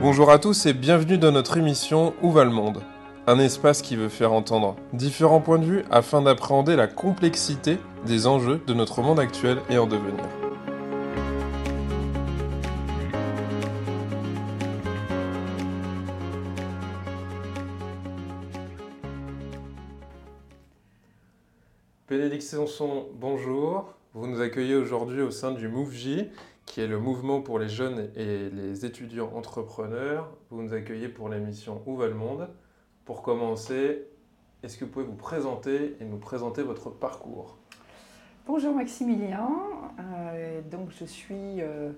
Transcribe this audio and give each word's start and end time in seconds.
Bonjour 0.00 0.30
à 0.30 0.38
tous 0.38 0.66
et 0.66 0.72
bienvenue 0.72 1.16
dans 1.16 1.30
notre 1.30 1.56
émission 1.56 2.12
Où 2.22 2.32
va 2.32 2.44
le 2.44 2.50
monde? 2.50 2.82
Un 3.28 3.38
espace 3.38 3.82
qui 3.82 3.94
veut 3.94 4.08
faire 4.08 4.32
entendre 4.32 4.74
différents 4.92 5.40
points 5.40 5.60
de 5.60 5.64
vue 5.64 5.84
afin 5.92 6.22
d'appréhender 6.22 6.74
la 6.74 6.88
complexité 6.88 7.78
des 8.04 8.26
enjeux 8.26 8.60
de 8.66 8.74
notre 8.74 9.00
monde 9.00 9.20
actuel 9.20 9.58
et 9.70 9.78
en 9.78 9.86
devenir. 9.86 10.51
Bonjour. 23.14 23.92
Vous 24.14 24.28
nous 24.28 24.40
accueillez 24.40 24.76
aujourd'hui 24.76 25.20
au 25.20 25.32
sein 25.32 25.50
du 25.50 25.66
MOVJ, 25.66 26.26
qui 26.64 26.80
est 26.80 26.86
le 26.86 27.00
mouvement 27.00 27.40
pour 27.40 27.58
les 27.58 27.68
jeunes 27.68 28.10
et 28.14 28.50
les 28.50 28.86
étudiants 28.86 29.32
entrepreneurs. 29.34 30.30
Vous 30.50 30.62
nous 30.62 30.72
accueillez 30.72 31.08
pour 31.08 31.28
l'émission 31.28 31.82
Où 31.86 31.96
va 31.96 32.06
le 32.06 32.14
monde? 32.14 32.48
Pour 33.04 33.22
commencer, 33.22 34.06
est-ce 34.62 34.78
que 34.78 34.84
vous 34.84 34.92
pouvez 34.92 35.04
vous 35.04 35.16
présenter 35.16 35.96
et 35.98 36.04
nous 36.04 36.18
présenter 36.18 36.62
votre 36.62 36.90
parcours? 36.90 37.58
Bonjour 38.46 38.72
Maximilien, 38.72 39.50
euh, 39.98 40.60
donc 40.70 40.90
je 40.90 41.04
suis 41.04 41.60
euh, 41.60 41.90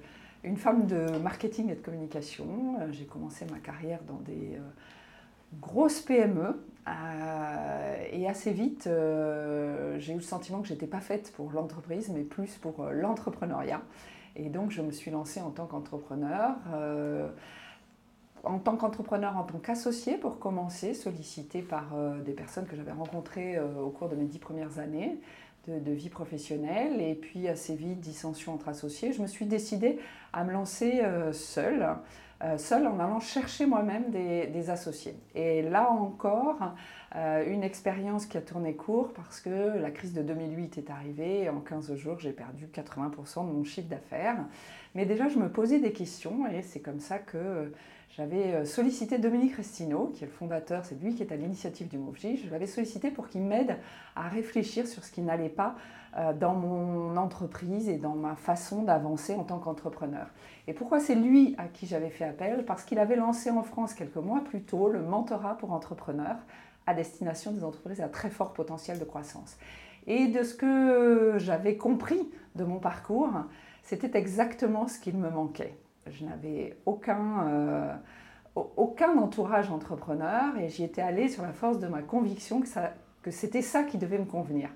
une 0.44 0.56
femme 0.56 0.86
de 0.86 1.18
marketing 1.18 1.68
et 1.68 1.74
de 1.74 1.82
communication. 1.82 2.78
Euh, 2.80 2.86
j'ai 2.90 3.04
commencé 3.04 3.44
ma 3.52 3.58
carrière 3.58 4.00
dans 4.04 4.20
des 4.20 4.58
grosses 5.60 6.00
PME 6.00 6.64
et 8.12 8.28
assez 8.28 8.52
vite 8.52 8.84
j'ai 8.84 10.12
eu 10.12 10.16
le 10.16 10.20
sentiment 10.20 10.60
que 10.60 10.68
j'étais 10.68 10.86
pas 10.86 11.00
faite 11.00 11.32
pour 11.34 11.50
l'entreprise 11.52 12.10
mais 12.10 12.22
plus 12.22 12.56
pour 12.56 12.84
l'entrepreneuriat. 12.90 13.80
Et 14.36 14.48
donc, 14.48 14.70
je 14.70 14.82
me 14.82 14.90
suis 14.90 15.10
lancée 15.10 15.40
en 15.40 15.50
tant 15.50 15.66
qu'entrepreneur. 15.66 16.56
Euh, 16.72 17.28
en 18.42 18.58
tant 18.58 18.76
qu'entrepreneur, 18.76 19.36
en 19.36 19.44
tant 19.44 19.58
qu'associé 19.58 20.18
pour 20.18 20.38
commencer, 20.38 20.92
sollicité 20.92 21.62
par 21.62 21.94
euh, 21.94 22.20
des 22.20 22.32
personnes 22.32 22.66
que 22.66 22.76
j'avais 22.76 22.92
rencontrées 22.92 23.56
euh, 23.56 23.80
au 23.80 23.90
cours 23.90 24.08
de 24.08 24.16
mes 24.16 24.26
dix 24.26 24.38
premières 24.38 24.78
années 24.78 25.18
de, 25.66 25.92
vie 25.92 26.10
professionnelle. 26.10 27.00
Et 27.00 27.14
puis, 27.14 27.48
assez 27.48 27.74
vite, 27.74 28.00
dissension 28.00 28.52
entre 28.52 28.68
associés. 28.68 29.12
Je 29.12 29.22
me 29.22 29.26
suis 29.26 29.46
décidée 29.46 29.98
à 30.32 30.44
me 30.44 30.52
lancer 30.52 31.00
seule. 31.32 31.88
Seule 32.58 32.86
en 32.86 32.98
allant 33.00 33.20
chercher 33.20 33.66
moi-même 33.66 34.10
des, 34.10 34.70
associés. 34.70 35.16
Et 35.34 35.62
là 35.62 35.90
encore, 35.90 36.74
euh, 37.16 37.44
une 37.46 37.62
expérience 37.62 38.26
qui 38.26 38.36
a 38.36 38.40
tourné 38.40 38.74
court 38.74 39.12
parce 39.12 39.40
que 39.40 39.78
la 39.78 39.90
crise 39.90 40.14
de 40.14 40.22
2008 40.22 40.78
est 40.78 40.90
arrivée 40.90 41.42
et 41.42 41.48
en 41.48 41.60
15 41.60 41.94
jours, 41.94 42.18
j'ai 42.18 42.32
perdu 42.32 42.66
80% 42.66 43.46
de 43.46 43.52
mon 43.52 43.64
chiffre 43.64 43.88
d'affaires. 43.88 44.36
Mais 44.94 45.06
déjà, 45.06 45.28
je 45.28 45.38
me 45.38 45.48
posais 45.48 45.78
des 45.78 45.92
questions 45.92 46.46
et 46.46 46.62
c'est 46.62 46.80
comme 46.80 47.00
ça 47.00 47.18
que 47.18 47.72
j'avais 48.16 48.54
euh, 48.54 48.64
sollicité 48.64 49.18
Dominique 49.18 49.56
Restino, 49.56 50.12
qui 50.14 50.22
est 50.22 50.26
le 50.26 50.32
fondateur, 50.32 50.84
c'est 50.84 51.00
lui 51.00 51.14
qui 51.14 51.22
est 51.22 51.32
à 51.32 51.36
l'initiative 51.36 51.88
du 51.88 51.98
MOVJ. 51.98 52.44
Je 52.44 52.50
l'avais 52.50 52.66
sollicité 52.66 53.10
pour 53.10 53.28
qu'il 53.28 53.42
m'aide 53.42 53.76
à 54.14 54.28
réfléchir 54.28 54.86
sur 54.86 55.02
ce 55.02 55.10
qui 55.10 55.20
n'allait 55.20 55.48
pas 55.48 55.74
euh, 55.74 56.03
dans 56.38 56.54
mon 56.54 57.16
entreprise 57.16 57.88
et 57.88 57.96
dans 57.96 58.14
ma 58.14 58.36
façon 58.36 58.82
d'avancer 58.82 59.34
en 59.34 59.42
tant 59.42 59.58
qu'entrepreneur. 59.58 60.26
Et 60.68 60.72
pourquoi 60.72 61.00
c'est 61.00 61.14
lui 61.14 61.54
à 61.58 61.64
qui 61.64 61.86
j'avais 61.86 62.10
fait 62.10 62.24
appel? 62.24 62.64
Parce 62.64 62.84
qu'il 62.84 62.98
avait 62.98 63.16
lancé 63.16 63.50
en 63.50 63.62
France 63.62 63.94
quelques 63.94 64.16
mois 64.16 64.42
plus 64.44 64.62
tôt 64.62 64.88
le 64.88 65.02
mentorat 65.02 65.56
pour 65.56 65.72
entrepreneurs 65.72 66.36
à 66.86 66.94
destination 66.94 67.52
des 67.52 67.64
entreprises 67.64 68.00
à 68.00 68.08
très 68.08 68.30
fort 68.30 68.52
potentiel 68.52 68.98
de 68.98 69.04
croissance. 69.04 69.56
Et 70.06 70.26
de 70.28 70.42
ce 70.42 70.54
que 70.54 71.34
j'avais 71.38 71.76
compris 71.76 72.30
de 72.54 72.64
mon 72.64 72.78
parcours, 72.78 73.30
c'était 73.82 74.18
exactement 74.18 74.86
ce 74.86 74.98
qu'il 74.98 75.16
me 75.16 75.30
manquait. 75.30 75.76
Je 76.06 76.24
n'avais 76.24 76.78
aucun, 76.84 77.48
euh, 77.48 77.94
aucun 78.54 79.16
entourage 79.16 79.70
entrepreneur 79.70 80.56
et 80.58 80.68
j'y 80.68 80.84
étais 80.84 81.02
allée 81.02 81.28
sur 81.28 81.42
la 81.42 81.52
force 81.52 81.78
de 81.78 81.86
ma 81.86 82.02
conviction 82.02 82.62
que 83.22 83.30
c'était 83.30 83.62
ça 83.62 83.82
qui 83.82 83.96
devait 83.96 84.18
me 84.18 84.26
convenir. 84.26 84.68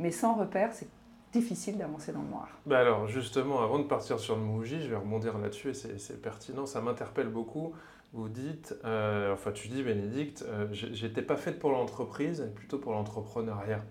Mais 0.00 0.10
sans 0.10 0.34
repère, 0.34 0.72
c'est 0.72 0.88
difficile 1.32 1.78
d'avancer 1.78 2.12
dans 2.12 2.22
le 2.22 2.28
noir. 2.28 2.48
Bah 2.66 2.80
alors 2.80 3.06
justement, 3.06 3.62
avant 3.62 3.78
de 3.78 3.84
partir 3.84 4.18
sur 4.18 4.34
le 4.34 4.42
Mouji, 4.42 4.82
je 4.82 4.88
vais 4.88 4.96
rebondir 4.96 5.38
là-dessus 5.38 5.70
et 5.70 5.74
c'est 5.74 6.20
pertinent, 6.20 6.66
ça 6.66 6.80
m'interpelle 6.80 7.28
beaucoup 7.28 7.72
vous 8.12 8.28
dites, 8.28 8.74
euh, 8.84 9.32
enfin 9.32 9.52
tu 9.52 9.68
dis 9.68 9.82
Bénédicte, 9.82 10.44
euh, 10.48 10.66
j'étais 10.72 11.22
pas 11.22 11.36
faite 11.36 11.58
pour 11.58 11.70
l'entreprise, 11.70 12.50
plutôt 12.56 12.78
pour 12.78 12.92
l'entrepreneuriat. 12.92 13.84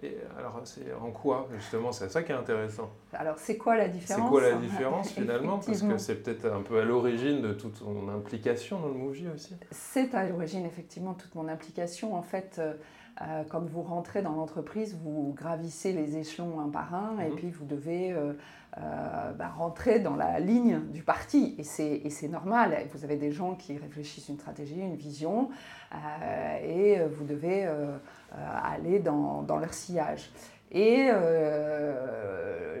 Et 0.00 0.16
alors, 0.38 0.60
c'est 0.62 0.92
en 0.94 1.10
quoi 1.10 1.48
justement 1.56 1.90
C'est 1.90 2.08
ça 2.08 2.22
qui 2.22 2.30
est 2.30 2.36
intéressant? 2.36 2.88
Alors, 3.12 3.36
c'est 3.36 3.56
quoi 3.56 3.76
la 3.76 3.88
différence? 3.88 4.22
C'est 4.22 4.30
quoi 4.30 4.40
la 4.42 4.54
différence 4.54 5.10
finalement? 5.10 5.58
Parce 5.66 5.82
que 5.82 5.98
c'est 5.98 6.22
peut-être 6.22 6.46
un 6.46 6.62
peu 6.62 6.78
à 6.78 6.84
l'origine 6.84 7.42
de 7.42 7.52
toute 7.52 7.82
mon 7.82 8.08
implication 8.08 8.78
dans 8.78 8.86
le 8.86 8.94
Mouji 8.94 9.26
aussi. 9.34 9.56
C'est 9.72 10.14
à 10.14 10.28
l'origine 10.28 10.64
effectivement 10.64 11.14
toute 11.14 11.34
mon 11.34 11.48
implication. 11.48 12.14
En 12.14 12.22
fait, 12.22 12.60
euh, 12.60 12.74
euh, 13.20 13.42
quand 13.48 13.64
vous 13.64 13.82
rentrez 13.82 14.22
dans 14.22 14.32
l'entreprise, 14.32 14.96
vous 15.02 15.34
gravissez 15.36 15.92
les 15.92 16.16
échelons 16.18 16.60
un 16.60 16.68
par 16.68 16.94
un 16.94 17.18
et 17.18 17.30
mhm. 17.30 17.36
puis 17.36 17.50
vous 17.50 17.64
devez 17.64 18.12
euh, 18.12 18.34
euh, 18.78 19.32
bah, 19.32 19.48
rentrer 19.48 19.98
dans 19.98 20.14
la 20.14 20.38
ligne 20.38 20.80
du 20.92 21.02
parti. 21.02 21.56
Et 21.58 21.64
c'est 21.64 22.28
normal. 22.28 22.76
Vous 22.92 23.04
avez 23.04 23.16
des 23.16 23.32
gens 23.32 23.54
qui 23.54 23.76
réfléchissent 23.76 24.28
une 24.28 24.38
stratégie, 24.38 24.78
une 24.78 24.94
vision 24.94 25.50
et 26.62 27.00
vous 27.10 27.24
devez 27.24 27.66
aller 28.62 28.98
dans, 28.98 29.42
dans, 29.42 29.56
leur 29.56 29.72
sillage. 29.72 30.30
Et 30.70 31.08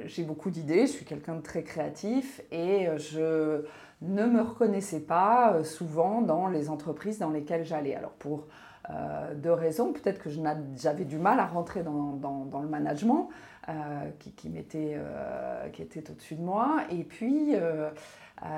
j'ai 0.04 0.22
beaucoup 0.22 0.50
d'idées, 0.50 0.82
je 0.82 0.92
suis 0.92 1.04
quelqu'un 1.04 1.36
de 1.36 1.42
très 1.42 1.62
créatif 1.62 2.42
et 2.52 2.86
je 2.98 3.64
ne 4.02 4.26
me 4.26 4.42
reconnaissais 4.42 5.00
pas 5.00 5.64
souvent 5.64 6.20
dans 6.20 6.48
les 6.48 6.68
entreprises 6.68 7.18
dans 7.18 7.30
lesquelles 7.30 7.64
j'allais. 7.64 7.94
Alors 7.94 8.12
pour 8.12 8.46
euh, 8.90 9.34
deux 9.34 9.52
raisons. 9.52 9.92
Peut-être 9.92 10.18
que 10.18 10.30
j'avais 10.76 11.04
du 11.04 11.18
mal 11.18 11.40
à 11.40 11.46
rentrer 11.46 11.82
dans, 11.82 12.12
dans, 12.12 12.60
le 12.60 12.68
management 12.68 13.28
euh, 13.68 13.72
qui, 14.18 14.32
qui, 14.32 14.50
euh, 14.74 15.68
qui, 15.68 15.82
était 15.82 16.10
au-dessus 16.10 16.36
de 16.36 16.42
moi. 16.42 16.84
Et 16.90 17.04
puis, 17.04 17.52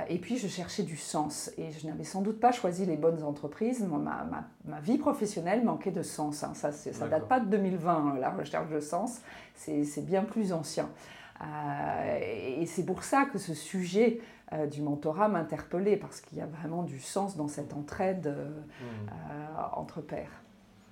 et 0.08 0.18
puis, 0.18 0.36
je 0.36 0.46
cherchais 0.46 0.84
du 0.84 0.96
sens. 0.96 1.50
Et 1.58 1.72
je 1.72 1.86
n'avais 1.86 2.04
sans 2.04 2.22
doute 2.22 2.38
pas 2.38 2.52
choisi 2.52 2.86
les 2.86 2.96
bonnes 2.96 3.24
entreprises. 3.24 3.82
ma, 3.82 3.98
ma, 3.98 4.44
ma, 4.64 4.80
vie 4.80 4.98
professionnelle 4.98 5.64
manquait 5.64 5.90
de 5.90 6.02
sens. 6.02 6.44
Hein. 6.44 6.52
Ça 6.54 6.70
ne 6.70 7.10
date 7.10 7.26
pas 7.26 7.40
de 7.40 7.46
2020, 7.46 7.92
hein, 7.92 8.14
la 8.20 8.30
recherche 8.30 8.70
de 8.70 8.80
sens. 8.80 9.20
C'est 9.56 10.04
bien 10.04 10.22
plus 10.22 10.52
ancien. 10.52 10.88
Et 11.40 12.66
c'est 12.66 12.84
pour 12.84 13.02
ça 13.02 13.24
que 13.24 13.38
ce 13.38 13.54
sujet 13.54 14.20
euh, 14.52 14.66
du 14.66 14.82
mentorat 14.82 15.28
m'interpellait 15.28 15.96
parce 15.96 16.20
qu'il 16.20 16.38
y 16.38 16.40
a 16.40 16.46
vraiment 16.46 16.82
du 16.82 16.98
sens 16.98 17.36
dans 17.36 17.46
cette 17.46 17.72
entraide 17.72 18.26
euh, 18.26 18.48
mmh. 18.48 19.08
euh, 19.08 19.64
entre 19.74 20.00
pairs. 20.00 20.42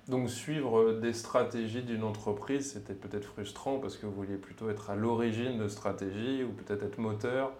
Donc 0.07 0.29
suivre 0.29 0.93
des 0.93 1.11
stratégies 1.11 1.83
d'une 1.83 2.05
entreprise, 2.05 2.71
c'était 2.71 2.93
peut-être 2.93 3.25
frustrant 3.25 3.79
parce 3.79 3.97
que 3.97 4.05
vous 4.05 4.13
vouliez 4.13 4.37
plutôt 4.37 4.69
être 4.69 4.89
à 4.89 4.95
l'origine 4.95 5.59
de 5.59 5.67
stratégies 5.67 6.41
ou 6.45 6.53
peut-être 6.53 6.83
être 6.83 6.99
moteur. 6.99 7.51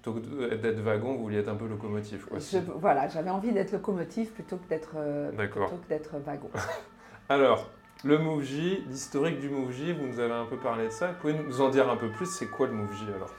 Plutôt 0.00 0.20
que 0.20 0.54
d'être 0.54 0.78
wagon, 0.78 1.14
vous 1.14 1.24
vouliez 1.24 1.38
être 1.38 1.48
un 1.48 1.56
peu 1.56 1.66
locomotive. 1.66 2.24
Quoi, 2.24 2.38
voilà, 2.76 3.08
j'avais 3.08 3.30
envie 3.30 3.50
d'être 3.50 3.72
locomotive 3.72 4.30
plutôt 4.30 4.58
que 4.58 4.68
d'être 4.68 6.18
wagon. 6.24 6.50
Alors, 7.28 7.68
le 8.04 8.18
MoveJ, 8.18 8.84
l'historique 8.88 9.38
du 9.38 9.48
MoveJ, 9.48 9.92
vous 9.98 10.06
nous 10.06 10.20
avez 10.20 10.32
un 10.32 10.44
peu 10.44 10.56
parlé 10.56 10.86
de 10.86 10.90
ça. 10.90 11.08
Vous 11.08 11.20
pouvez 11.20 11.34
nous 11.34 11.60
en 11.60 11.68
dire 11.68 11.88
un 11.88 11.96
peu 11.96 12.08
plus 12.08 12.26
C'est 12.26 12.46
quoi 12.48 12.66
le 12.66 12.72
MoveJ 12.72 13.02
alors? 13.14 13.30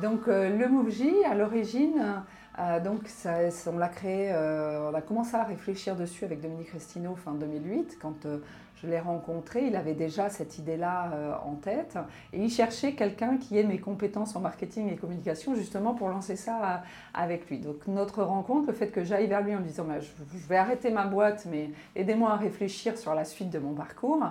Donc 0.00 0.28
euh, 0.28 0.48
le 0.56 0.68
MoveJ, 0.68 1.02
à 1.30 1.34
l'origine, 1.34 2.22
euh, 2.60 2.80
donc 2.80 3.02
on 3.66 3.78
l'a 3.78 3.88
créé, 3.88 4.30
euh, 4.32 4.90
on 4.90 4.94
a 4.94 5.00
commencé 5.00 5.34
à 5.34 5.44
réfléchir 5.44 5.96
dessus 5.96 6.24
avec 6.24 6.40
Dominique 6.40 6.70
Restino 6.70 7.14
fin 7.14 7.32
2008 7.32 7.98
quand 8.00 8.26
je 8.76 8.86
l'ai 8.86 8.98
rencontré, 8.98 9.66
il 9.66 9.76
avait 9.76 9.94
déjà 9.94 10.30
cette 10.30 10.58
idée-là 10.58 11.40
en 11.44 11.54
tête 11.54 11.98
et 12.32 12.42
il 12.42 12.48
cherchait 12.48 12.94
quelqu'un 12.94 13.36
qui 13.36 13.58
ait 13.58 13.64
mes 13.64 13.78
compétences 13.78 14.34
en 14.36 14.40
marketing 14.40 14.90
et 14.90 14.96
communication 14.96 15.54
justement 15.54 15.94
pour 15.94 16.08
lancer 16.08 16.34
ça 16.34 16.82
avec 17.12 17.50
lui. 17.50 17.58
Donc 17.58 17.86
notre 17.88 18.22
rencontre, 18.22 18.68
le 18.68 18.72
fait 18.72 18.88
que 18.88 19.04
j'aille 19.04 19.26
vers 19.26 19.42
lui 19.42 19.54
en 19.54 19.58
lui 19.58 19.66
disant 19.66 19.84
bah, 19.84 20.00
je, 20.00 20.48
vais 20.48 20.56
arrêter 20.56 20.90
ma 20.90 21.04
boîte 21.04 21.46
mais 21.50 21.70
aidez-moi 21.94 22.30
à 22.30 22.36
réfléchir 22.36 22.96
sur 22.96 23.14
la 23.14 23.26
suite 23.26 23.50
de 23.50 23.58
mon 23.58 23.74
parcours, 23.74 24.22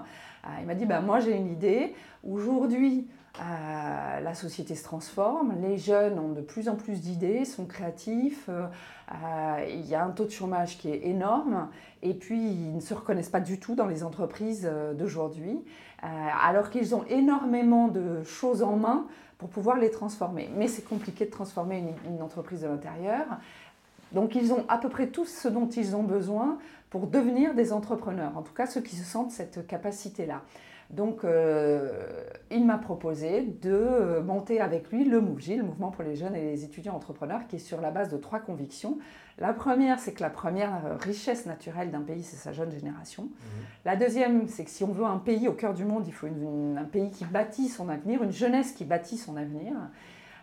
il 0.59 0.65
m'a 0.65 0.73
dit 0.73 0.85
bah, 0.87 1.01
moi 1.01 1.19
j'ai 1.19 1.35
une 1.35 1.51
idée, 1.51 1.93
aujourd'hui 2.27 3.07
euh, 3.39 4.19
la 4.19 4.33
société 4.33 4.75
se 4.75 4.83
transforme, 4.83 5.53
les 5.61 5.77
jeunes 5.77 6.19
ont 6.19 6.33
de 6.33 6.41
plus 6.41 6.67
en 6.67 6.75
plus 6.75 6.99
d'idées, 6.99 7.45
sont 7.45 7.65
créatifs, 7.65 8.49
euh, 8.49 8.65
euh, 9.11 9.65
il 9.69 9.85
y 9.85 9.95
a 9.95 10.03
un 10.03 10.09
taux 10.09 10.25
de 10.25 10.31
chômage 10.31 10.77
qui 10.77 10.89
est 10.89 11.07
énorme, 11.07 11.69
et 12.01 12.13
puis 12.13 12.41
ils 12.41 12.75
ne 12.75 12.81
se 12.81 12.93
reconnaissent 12.93 13.29
pas 13.29 13.39
du 13.39 13.57
tout 13.59 13.75
dans 13.75 13.87
les 13.87 14.03
entreprises 14.03 14.69
d'aujourd'hui, 14.97 15.63
alors 16.01 16.69
qu'ils 16.69 16.95
ont 16.95 17.03
énormément 17.05 17.87
de 17.87 18.23
choses 18.23 18.61
en 18.61 18.75
main 18.75 19.05
pour 19.37 19.49
pouvoir 19.49 19.77
les 19.77 19.91
transformer. 19.91 20.49
Mais 20.55 20.67
c'est 20.67 20.87
compliqué 20.87 21.25
de 21.25 21.31
transformer 21.31 21.79
une, 21.79 22.13
une 22.13 22.21
entreprise 22.21 22.61
de 22.61 22.67
l'intérieur. 22.67 23.25
Donc 24.11 24.35
ils 24.35 24.53
ont 24.53 24.65
à 24.69 24.77
peu 24.77 24.89
près 24.89 25.07
tout 25.07 25.25
ce 25.25 25.47
dont 25.47 25.67
ils 25.67 25.95
ont 25.95 26.03
besoin 26.03 26.57
pour 26.89 27.07
devenir 27.07 27.53
des 27.53 27.73
entrepreneurs, 27.73 28.37
en 28.37 28.41
tout 28.41 28.53
cas 28.53 28.65
ceux 28.65 28.81
qui 28.81 28.95
se 28.95 29.03
sentent 29.03 29.31
cette 29.31 29.67
capacité-là. 29.67 30.41
Donc, 30.89 31.23
euh, 31.23 32.23
il 32.49 32.65
m'a 32.65 32.79
proposé 32.79 33.41
de 33.41 33.71
euh, 33.71 34.23
monter 34.23 34.59
avec 34.59 34.91
lui 34.91 35.05
le 35.05 35.21
MOVJ, 35.21 35.57
le 35.57 35.63
Mouvement 35.63 35.91
pour 35.91 36.03
les 36.03 36.15
jeunes 36.15 36.35
et 36.35 36.41
les 36.41 36.63
étudiants 36.63 36.95
entrepreneurs, 36.95 37.47
qui 37.47 37.57
est 37.57 37.59
sur 37.59 37.79
la 37.79 37.91
base 37.91 38.09
de 38.09 38.17
trois 38.17 38.39
convictions. 38.39 38.97
La 39.37 39.53
première, 39.53 39.99
c'est 39.99 40.13
que 40.13 40.21
la 40.21 40.31
première 40.31 40.99
richesse 40.99 41.45
naturelle 41.45 41.91
d'un 41.91 42.01
pays, 42.01 42.23
c'est 42.23 42.37
sa 42.37 42.51
jeune 42.51 42.71
génération. 42.71 43.23
Mmh. 43.23 43.45
La 43.85 43.95
deuxième, 43.95 44.47
c'est 44.47 44.65
que 44.65 44.71
si 44.71 44.83
on 44.83 44.91
veut 44.91 45.05
un 45.05 45.19
pays 45.19 45.47
au 45.47 45.53
cœur 45.53 45.73
du 45.73 45.85
monde, 45.85 46.07
il 46.07 46.13
faut 46.13 46.27
un 46.27 46.85
pays 46.85 47.11
qui 47.11 47.25
bâtit 47.25 47.67
son 47.67 47.87
avenir, 47.87 48.23
une 48.23 48.31
jeunesse 48.31 48.71
qui 48.71 48.83
bâtit 48.83 49.17
son 49.17 49.37
avenir. 49.37 49.73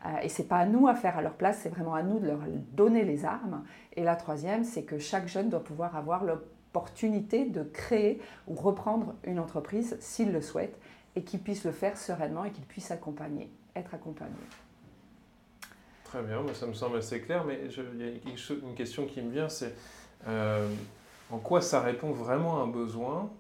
Euh, 0.07 0.19
et 0.23 0.29
c'est 0.29 0.45
pas 0.45 0.59
à 0.59 0.67
nous 0.67 0.89
à 0.89 0.95
faire 0.95 1.19
à 1.19 1.23
leur 1.23 1.35
place, 1.35 1.61
c'est 1.63 1.69
vraiment 1.69 1.95
à 1.95 2.03
nous 2.03 2.19
de 2.19 2.27
leur 2.27 2.41
donner 2.73 3.05
les 3.05 3.25
armes. 3.25 3.65
Et 3.95 4.05
la 4.05 4.17
troisième, 4.17 4.65
c'est 4.65 4.85
que 4.85 4.99
chaque 4.99 5.29
jeune 5.29 5.49
doit 5.49 5.65
pouvoir 5.65 5.97
avoir 5.97 6.25
l'opportunité 6.77 7.47
de 7.47 7.63
créer 7.63 8.21
ou 8.47 8.55
reprendre 8.55 9.15
une 9.25 9.39
entreprise 9.39 9.97
s'il 9.99 10.31
le 10.31 10.43
souhaite 10.43 10.79
et 11.15 11.23
qu'il 11.23 11.41
puisse 11.41 11.65
le 11.65 11.73
faire 11.73 11.97
sereinement 11.97 12.45
et 12.45 12.51
qu'il 12.51 12.67
puisse 12.67 12.91
accompagner, 12.91 13.51
être 13.75 13.95
accompagné. 13.95 14.35
Très 16.05 16.23
bien, 16.23 16.43
ça 16.53 16.67
me 16.67 16.75
semble 16.75 16.99
assez 16.99 17.23
clair, 17.23 17.45
mais 17.47 17.61
il 17.65 18.01
y 18.01 18.05
a 18.05 18.11
une 18.63 18.75
question 18.75 19.07
qui 19.07 19.23
me 19.23 19.31
vient, 19.31 19.49
c'est 19.49 19.75
euh, 20.29 20.69
en 21.31 21.39
quoi 21.39 21.63
ça 21.63 21.81
répond 21.81 22.13
vraiment 22.13 22.61
à 22.61 22.65
un 22.65 22.69
besoin? 22.69 23.31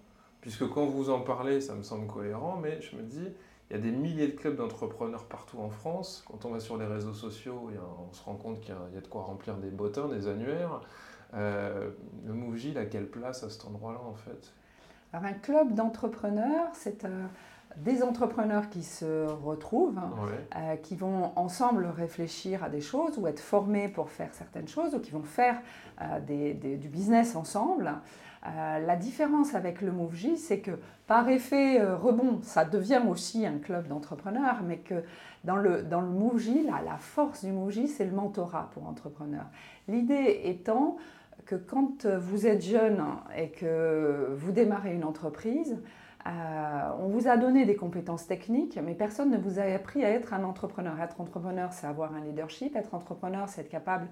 Puisque 0.40 0.66
quand 0.70 0.86
vous 0.86 1.10
en 1.10 1.20
parlez, 1.20 1.60
ça 1.60 1.74
me 1.74 1.82
semble 1.82 2.06
cohérent, 2.06 2.58
mais 2.62 2.80
je 2.80 2.96
me 2.96 3.02
dis, 3.02 3.28
il 3.68 3.76
y 3.76 3.78
a 3.78 3.82
des 3.82 3.90
milliers 3.90 4.28
de 4.28 4.36
clubs 4.36 4.56
d'entrepreneurs 4.56 5.24
partout 5.24 5.58
en 5.58 5.68
France. 5.68 6.24
Quand 6.26 6.46
on 6.46 6.52
va 6.52 6.60
sur 6.60 6.78
les 6.78 6.86
réseaux 6.86 7.12
sociaux, 7.12 7.70
on 8.08 8.14
se 8.14 8.22
rend 8.24 8.36
compte 8.36 8.60
qu'il 8.60 8.74
y 8.94 8.96
a 8.96 9.00
de 9.00 9.06
quoi 9.08 9.24
remplir 9.24 9.56
des 9.56 9.70
bottins, 9.70 10.08
des 10.08 10.26
annuaires. 10.26 10.80
Euh, 11.34 11.90
le 12.26 12.32
Mouji, 12.32 12.70
il 12.70 12.78
a 12.78 12.84
quelle 12.84 13.06
place 13.06 13.42
à 13.42 13.50
cet 13.50 13.64
endroit-là 13.64 14.00
en 14.00 14.14
fait? 14.14 14.52
Alors 15.12 15.26
un 15.26 15.34
club 15.34 15.74
d'entrepreneurs, 15.74 16.68
c'est 16.72 17.04
euh, 17.04 17.26
des 17.76 18.02
entrepreneurs 18.02 18.68
qui 18.70 18.82
se 18.82 19.26
retrouvent, 19.26 20.00
euh, 20.56 20.76
qui 20.76 20.96
vont 20.96 21.32
ensemble 21.36 21.86
réfléchir 21.86 22.64
à 22.64 22.68
des 22.68 22.80
choses 22.80 23.18
ou 23.18 23.26
être 23.26 23.40
formés 23.40 23.88
pour 23.88 24.10
faire 24.10 24.32
certaines 24.32 24.68
choses 24.68 24.94
ou 24.94 25.00
qui 25.00 25.10
vont 25.10 25.22
faire 25.22 25.60
du 26.26 26.88
business 26.88 27.36
ensemble. 27.36 27.92
Euh, 28.46 28.78
la 28.78 28.96
différence 28.96 29.54
avec 29.54 29.80
le 29.80 29.90
MoveJ, 29.90 30.36
c'est 30.36 30.60
que 30.60 30.72
par 31.06 31.28
effet 31.28 31.80
euh, 31.80 31.96
rebond, 31.96 32.40
ça 32.42 32.64
devient 32.64 33.02
aussi 33.08 33.44
un 33.46 33.58
club 33.58 33.88
d'entrepreneurs, 33.88 34.62
mais 34.64 34.78
que 34.78 35.02
dans 35.44 35.56
le, 35.56 35.82
dans 35.82 36.00
le 36.00 36.08
MoveJ, 36.08 36.66
la 36.66 36.96
force 36.96 37.44
du 37.44 37.52
MoveJ, 37.52 37.86
c'est 37.86 38.04
le 38.04 38.12
mentorat 38.12 38.70
pour 38.72 38.86
entrepreneurs. 38.86 39.46
L'idée 39.88 40.42
étant 40.44 40.96
que 41.44 41.54
quand 41.54 42.06
vous 42.06 42.46
êtes 42.46 42.62
jeune 42.62 43.02
et 43.36 43.50
que 43.50 44.34
vous 44.36 44.52
démarrez 44.52 44.94
une 44.94 45.04
entreprise, 45.04 45.76
euh, 46.26 46.90
on 46.98 47.08
vous 47.08 47.28
a 47.28 47.36
donné 47.36 47.64
des 47.64 47.76
compétences 47.76 48.26
techniques, 48.26 48.78
mais 48.82 48.94
personne 48.94 49.30
ne 49.30 49.38
vous 49.38 49.60
a 49.60 49.62
appris 49.62 50.04
à 50.04 50.10
être 50.10 50.34
un 50.34 50.42
entrepreneur. 50.42 51.00
Être 51.00 51.20
entrepreneur, 51.20 51.72
c'est 51.72 51.86
avoir 51.86 52.14
un 52.14 52.20
leadership. 52.20 52.74
Être 52.74 52.94
entrepreneur, 52.94 53.48
c'est 53.48 53.60
être 53.60 53.68
capable 53.68 54.08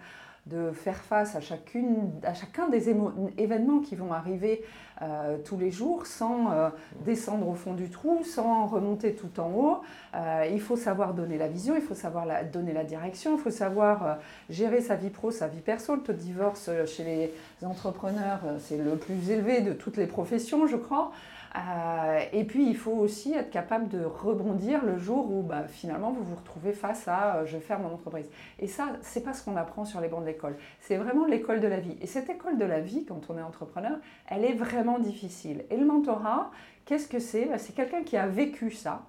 de 0.47 0.73
faire 0.73 0.99
face 0.99 1.37
à, 1.37 1.41
chacune, 1.41 2.11
à 2.23 2.35
chacun 2.35 2.69
des 2.69 2.91
événements 3.39 3.81
qui 3.81 3.97
vont 3.97 4.13
arriver 4.13 4.63
euh, 5.03 5.39
tous 5.45 5.57
les 5.57 5.71
jours 5.71 6.07
sans 6.07 6.53
euh, 6.53 6.69
descendre 7.05 7.49
au 7.49 7.55
fond 7.55 7.73
du 7.73 7.89
trou, 7.89 8.23
sans 8.25 8.67
remonter 8.67 9.15
tout 9.15 9.41
en 9.41 9.51
haut. 9.51 9.81
Euh, 10.15 10.47
il 10.53 10.61
faut 10.61 10.77
savoir 10.77 11.15
donner 11.15 11.39
la 11.39 11.49
vision, 11.49 11.75
il 11.75 11.83
faut 11.83 11.95
savoir 11.95 12.27
donner 12.53 12.73
la 12.75 12.85
direction, 12.85 13.37
il 13.37 13.41
faut 13.41 13.51
savoir 13.51 14.19
gérer 14.51 14.83
sa 14.83 14.97
vie 14.97 15.11
pro, 15.11 15.31
sa 15.31 15.49
vie 15.49 15.63
perso. 15.63 15.97
Le 15.97 16.03
taux 16.03 16.13
de 16.13 16.19
divorce 16.19 16.71
chez 16.87 17.05
les 17.05 17.67
entrepreneurs, 17.67 18.41
c'est 18.61 18.77
le 18.77 18.97
plus 18.97 19.31
élevé 19.31 19.63
de 19.63 19.73
toutes 19.73 19.97
les 19.97 20.07
professions, 20.07 20.67
je 20.67 20.77
crois. 20.77 21.11
Euh, 21.57 22.21
et 22.33 22.45
puis, 22.45 22.69
il 22.69 22.77
faut 22.77 22.93
aussi 22.93 23.33
être 23.33 23.51
capable 23.51 23.89
de 23.89 24.05
rebondir 24.05 24.85
le 24.85 24.99
jour 24.99 25.31
où 25.31 25.43
bah, 25.43 25.69
finalement 25.69 26.11
vous 26.11 26.25
vous 26.25 26.35
retrouvez 26.35 26.73
face 26.73 27.07
à 27.07 27.37
euh, 27.37 27.47
je 27.47 27.59
ferme 27.59 27.83
mon 27.83 27.95
entreprise. 27.95 28.29
Et 28.59 28.67
ça, 28.67 28.89
c'est 29.03 29.23
pas 29.23 29.33
ce 29.33 29.45
qu'on 29.45 29.57
apprend 29.57 29.85
sur 29.85 30.01
les 30.01 30.09
bancs 30.09 30.23
de 30.23 30.27
l'école. 30.27 30.57
C'est 30.81 30.97
vraiment 30.97 31.27
l'école 31.27 31.61
de 31.61 31.69
la 31.69 31.79
vie. 31.79 31.97
Et 32.01 32.07
cette 32.07 32.29
école 32.29 32.59
de 32.59 32.65
la 32.65 32.81
vie, 32.81 33.05
quand 33.05 33.21
on 33.29 33.39
est 33.39 33.43
entrepreneur, 33.43 33.99
elle 34.27 34.45
est 34.45 34.55
vraiment 34.55 34.99
difficile. 34.99 35.65
Et 35.71 35.77
le 35.77 35.87
mentorat, 35.87 36.51
qu'est-ce 36.87 37.07
que 37.07 37.21
c'est? 37.21 37.45
Bah, 37.45 37.59
C'est 37.59 37.75
quelqu'un 37.75 38.03
qui 38.03 38.17
a 38.17 38.27
vécu 38.27 38.71
ça 38.71 39.03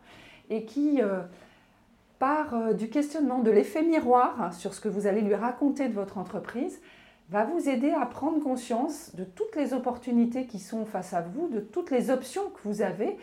et 0.50 0.66
qui. 0.66 1.02
Euh, 1.02 1.22
part 2.18 2.74
du 2.74 2.88
questionnement 2.88 3.40
de 3.40 3.52
l'effet 3.52 3.84
miroir 3.84 4.54
sur 4.54 4.74
ce 4.74 4.80
que 4.80 4.88
vous 4.88 5.06
allez 5.06 5.20
lui 5.20 5.36
raconter 5.36 5.90
de 5.90 5.94
votre 5.94 6.18
entreprise, 6.18 6.80
va 7.30 7.44
vous 7.46 7.70
aider 7.70 7.92
à 7.92 8.06
prendre 8.06 8.42
conscience 8.42 9.16
de 9.16 9.24
toutes 9.24 9.56
les 9.56 9.74
opportunités 9.74 10.46
qui 10.46 10.60
sont 10.60 10.86
face 10.86 11.14
à 11.14 11.22
vous, 11.22 11.48
de 11.48 11.60
toutes 11.60 11.92
les 11.92 12.10
options 12.10 12.50
que 12.50 12.68
vous 12.68 12.82
avez 12.82 13.18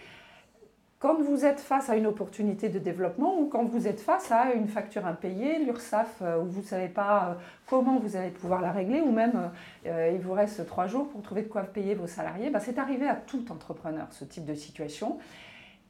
quand 1.02 1.20
vous 1.20 1.44
êtes 1.44 1.58
face 1.58 1.90
à 1.90 1.96
une 1.96 2.06
opportunité 2.06 2.68
de 2.68 2.78
développement 2.78 3.36
ou 3.40 3.48
quand 3.48 3.64
vous 3.64 3.88
êtes 3.88 3.98
face 3.98 4.30
à 4.30 4.52
une 4.52 4.68
facture 4.68 5.04
impayée, 5.04 5.58
l'URSSAF, 5.58 6.22
euh, 6.22 6.40
où 6.40 6.44
vous 6.44 6.60
ne 6.60 6.64
savez 6.64 6.86
pas 6.86 7.30
euh, 7.30 7.34
comment 7.66 7.98
vous 7.98 8.14
allez 8.14 8.30
pouvoir 8.30 8.60
la 8.60 8.70
régler, 8.70 9.00
ou 9.00 9.10
même 9.10 9.50
euh, 9.84 10.12
il 10.14 10.20
vous 10.20 10.32
reste 10.32 10.64
trois 10.64 10.86
jours 10.86 11.08
pour 11.08 11.20
trouver 11.22 11.42
de 11.42 11.48
quoi 11.48 11.62
payer 11.62 11.96
vos 11.96 12.06
salariés, 12.06 12.50
bah, 12.50 12.60
c'est 12.60 12.78
arrivé 12.78 13.08
à 13.08 13.16
tout 13.16 13.50
entrepreneur, 13.50 14.06
ce 14.12 14.24
type 14.24 14.44
de 14.44 14.54
situation. 14.54 15.18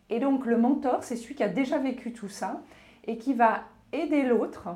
Et 0.08 0.19
donc 0.19 0.47
le 0.47 0.56
mentor, 0.56 1.05
c'est 1.05 1.17
celui 1.17 1.35
qui 1.35 1.43
a 1.43 1.49
déjà 1.49 1.76
vécu 1.76 2.15
tout 2.15 2.31
ça 2.31 2.62
et 3.06 3.19
qui 3.19 3.35
va 3.35 3.65
aider 3.93 4.23
l'autre 4.23 4.70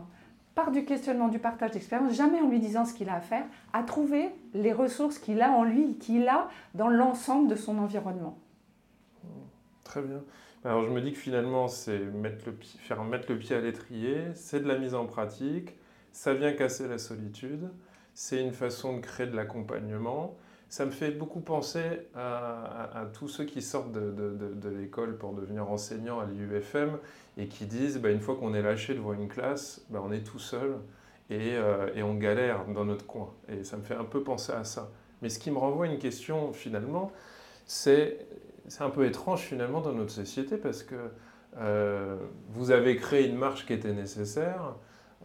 par 0.56 0.72
du 0.72 0.86
questionnement, 0.86 1.28
du 1.28 1.38
partage 1.38 1.72
d'expérience, 1.72 2.14
jamais 2.14 2.40
en 2.40 2.48
lui 2.48 2.58
disant 2.58 2.86
ce 2.86 2.94
qu'il 2.94 3.10
a 3.10 3.16
à 3.16 3.20
faire, 3.20 3.44
à 3.74 3.82
trouver 3.82 4.30
les 4.54 4.72
ressources 4.72 5.18
qu'il 5.18 5.42
a 5.42 5.50
en 5.50 5.62
lui, 5.62 5.98
qu'il 5.98 6.26
a 6.28 6.48
dans 6.74 6.88
l'ensemble 6.88 7.46
de 7.46 7.54
son 7.54 7.78
environnement. 7.78 8.38
Très 9.84 10.00
bien. 10.00 10.24
Alors 10.64 10.82
je 10.82 10.88
me 10.88 11.00
dis 11.02 11.12
que 11.12 11.18
finalement, 11.18 11.68
c'est 11.68 11.98
mettre 11.98 12.46
le 12.46 12.56
faire 12.80 13.04
mettre 13.04 13.30
le 13.30 13.38
pied 13.38 13.54
à 13.54 13.60
l'étrier, 13.60 14.32
c'est 14.34 14.60
de 14.60 14.66
la 14.66 14.78
mise 14.78 14.94
en 14.94 15.04
pratique, 15.04 15.76
ça 16.10 16.32
vient 16.32 16.52
casser 16.54 16.88
la 16.88 16.98
solitude, 16.98 17.70
c'est 18.14 18.42
une 18.42 18.52
façon 18.52 18.96
de 18.96 19.00
créer 19.00 19.26
de 19.26 19.36
l'accompagnement. 19.36 20.36
Ça 20.68 20.84
me 20.84 20.90
fait 20.90 21.12
beaucoup 21.12 21.40
penser 21.40 22.08
à, 22.14 23.06
tous 23.12 23.28
ceux 23.28 23.44
qui 23.44 23.62
sortent 23.62 23.92
de, 23.92 24.68
l'école 24.68 25.16
pour 25.16 25.32
devenir 25.32 25.70
enseignants 25.70 26.18
à 26.18 26.26
l'IUFM 26.26 26.98
et 27.36 27.46
qui 27.46 27.66
disent, 27.66 27.98
bah, 27.98 28.10
une 28.10 28.20
fois 28.20 28.36
qu'on 28.36 28.52
est 28.52 28.62
lâché 28.62 28.94
devant 28.94 29.12
une 29.12 29.28
classe, 29.28 29.84
bah, 29.90 30.02
on 30.04 30.10
est 30.10 30.24
tout 30.24 30.40
seul 30.40 30.76
euh, 31.30 31.88
et, 31.94 32.02
on 32.02 32.14
galère 32.14 32.64
dans 32.66 32.84
notre 32.84 33.06
coin. 33.06 33.32
Et 33.48 33.64
ça 33.64 33.76
me 33.76 33.82
fait 33.82 33.94
un 33.94 34.04
peu 34.04 34.22
penser 34.22 34.52
à 34.52 34.64
ça. 34.64 34.90
Mais 35.22 35.28
ce 35.28 35.38
qui 35.38 35.50
me 35.50 35.58
renvoie 35.58 35.86
à 35.86 35.88
une 35.88 35.98
question 35.98 36.52
finalement, 36.52 37.10
c'est 37.66 38.18
un 38.80 38.90
peu 38.90 39.06
étrange 39.06 39.40
finalement 39.40 39.80
dans 39.80 39.92
notre 39.92 40.12
société 40.12 40.56
parce 40.56 40.82
que 40.82 40.96
euh, 41.58 42.16
vous 42.50 42.70
avez 42.70 42.96
créé 42.96 43.26
une 43.26 43.36
marche 43.36 43.66
qui 43.66 43.72
était 43.72 43.92
nécessaire, 43.92 44.76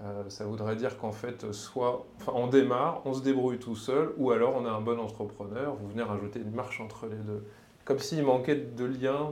euh, 0.03 0.23
ça 0.29 0.45
voudrait 0.45 0.75
dire 0.75 0.97
qu'en 0.97 1.11
fait, 1.11 1.51
soit 1.51 2.05
on 2.27 2.47
démarre, 2.47 3.01
on 3.05 3.13
se 3.13 3.21
débrouille 3.21 3.59
tout 3.59 3.75
seul, 3.75 4.13
ou 4.17 4.31
alors 4.31 4.55
on 4.55 4.65
a 4.65 4.71
un 4.71 4.81
bon 4.81 4.99
entrepreneur, 4.99 5.75
vous 5.75 5.89
venez 5.89 6.03
rajouter 6.03 6.39
une 6.39 6.51
marche 6.51 6.81
entre 6.81 7.05
les 7.05 7.17
deux. 7.17 7.45
Comme 7.85 7.99
s'il 7.99 8.23
manquait 8.23 8.55
de 8.55 8.85
lien, 8.85 9.31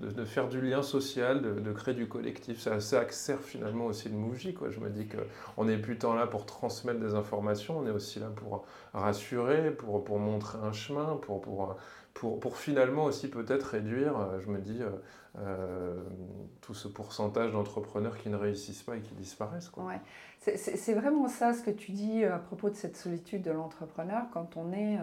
de, 0.00 0.24
faire 0.24 0.48
du 0.48 0.60
lien 0.60 0.82
social, 0.82 1.40
de, 1.40 1.72
créer 1.72 1.94
du 1.94 2.08
collectif. 2.08 2.60
Ça, 2.60 2.80
ça 2.80 3.08
sert 3.10 3.40
finalement 3.40 3.86
aussi 3.86 4.08
le 4.08 4.16
Mouji. 4.16 4.54
Quoi. 4.54 4.70
Je 4.70 4.80
me 4.80 4.90
dis 4.90 5.06
qu'on 5.06 5.64
n'est 5.64 5.78
plus 5.78 5.96
tant 5.96 6.14
là 6.14 6.26
pour 6.26 6.46
transmettre 6.46 6.98
des 6.98 7.14
informations, 7.14 7.78
on 7.78 7.86
est 7.86 7.92
aussi 7.92 8.18
là 8.18 8.26
pour 8.34 8.64
rassurer, 8.92 9.70
pour, 9.70 10.18
montrer 10.18 10.58
un 10.58 10.72
chemin, 10.72 11.16
pour, 11.22 11.76
pour, 12.14 12.40
pour 12.40 12.56
finalement 12.56 13.04
aussi 13.04 13.28
peut-être 13.28 13.64
réduire, 13.64 14.18
euh, 14.18 14.40
je 14.40 14.48
me 14.48 14.58
dis, 14.58 14.78
euh, 14.80 14.90
euh, 15.38 16.02
tout 16.60 16.74
ce 16.74 16.88
pourcentage 16.88 17.52
d'entrepreneurs 17.52 18.18
qui 18.18 18.28
ne 18.28 18.36
réussissent 18.36 18.82
pas 18.82 18.96
et 18.96 19.00
qui 19.00 19.14
disparaissent. 19.14 19.70
Ouais. 19.76 20.00
C'est 20.38 20.94
vraiment 20.94 21.28
ça 21.28 21.52
ce 21.52 21.62
que 21.62 21.70
tu 21.70 21.92
dis 21.92 22.24
à 22.24 22.38
propos 22.38 22.70
de 22.70 22.74
cette 22.74 22.96
solitude 22.96 23.42
de 23.42 23.50
l'entrepreneur 23.50 24.24
quand 24.32 24.56
on 24.56 24.72
est 24.72 24.98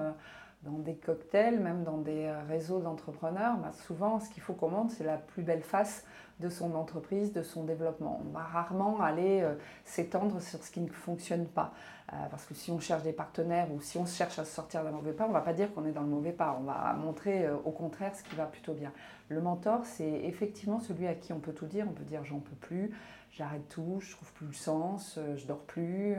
dans 0.67 0.79
des 0.79 0.95
cocktails, 0.95 1.59
même 1.59 1.83
dans 1.83 1.97
des 1.97 2.31
réseaux 2.47 2.79
d'entrepreneurs, 2.79 3.57
bah 3.57 3.71
souvent 3.87 4.19
ce 4.19 4.29
qu'il 4.29 4.43
faut 4.43 4.53
qu'on 4.53 4.69
montre, 4.69 4.93
c'est 4.93 5.03
la 5.03 5.17
plus 5.17 5.41
belle 5.41 5.63
face 5.63 6.03
de 6.39 6.49
son 6.49 6.75
entreprise, 6.75 7.33
de 7.33 7.41
son 7.41 7.63
développement. 7.63 8.21
On 8.25 8.31
va 8.31 8.43
rarement 8.43 9.01
aller 9.01 9.41
euh, 9.41 9.55
s'étendre 9.85 10.39
sur 10.39 10.63
ce 10.63 10.71
qui 10.71 10.81
ne 10.81 10.89
fonctionne 10.89 11.47
pas. 11.47 11.73
Euh, 12.13 12.15
parce 12.29 12.45
que 12.45 12.53
si 12.53 12.71
on 12.71 12.79
cherche 12.79 13.03
des 13.03 13.11
partenaires 13.11 13.71
ou 13.73 13.81
si 13.81 13.97
on 13.97 14.05
cherche 14.05 14.37
à 14.39 14.45
sortir 14.45 14.83
d'un 14.83 14.91
mauvais 14.91 15.13
pas, 15.13 15.25
on 15.25 15.29
ne 15.29 15.33
va 15.33 15.41
pas 15.41 15.53
dire 15.53 15.73
qu'on 15.73 15.85
est 15.85 15.91
dans 15.91 16.01
le 16.01 16.07
mauvais 16.07 16.31
pas. 16.31 16.57
On 16.59 16.63
va 16.63 16.93
montrer 16.93 17.47
euh, 17.47 17.55
au 17.65 17.71
contraire 17.71 18.15
ce 18.15 18.23
qui 18.23 18.35
va 18.35 18.45
plutôt 18.45 18.73
bien. 18.73 18.93
Le 19.29 19.41
mentor, 19.41 19.83
c'est 19.83 20.09
effectivement 20.09 20.79
celui 20.79 21.07
à 21.07 21.15
qui 21.15 21.33
on 21.33 21.39
peut 21.39 21.53
tout 21.53 21.65
dire. 21.65 21.85
On 21.89 21.93
peut 21.93 22.05
dire 22.05 22.23
j'en 22.23 22.39
peux 22.39 22.55
plus, 22.55 22.91
j'arrête 23.31 23.67
tout, 23.67 23.99
je 23.99 24.11
trouve 24.11 24.31
plus 24.33 24.47
le 24.47 24.53
sens, 24.53 25.19
je 25.35 25.45
dors 25.47 25.63
plus. 25.63 26.15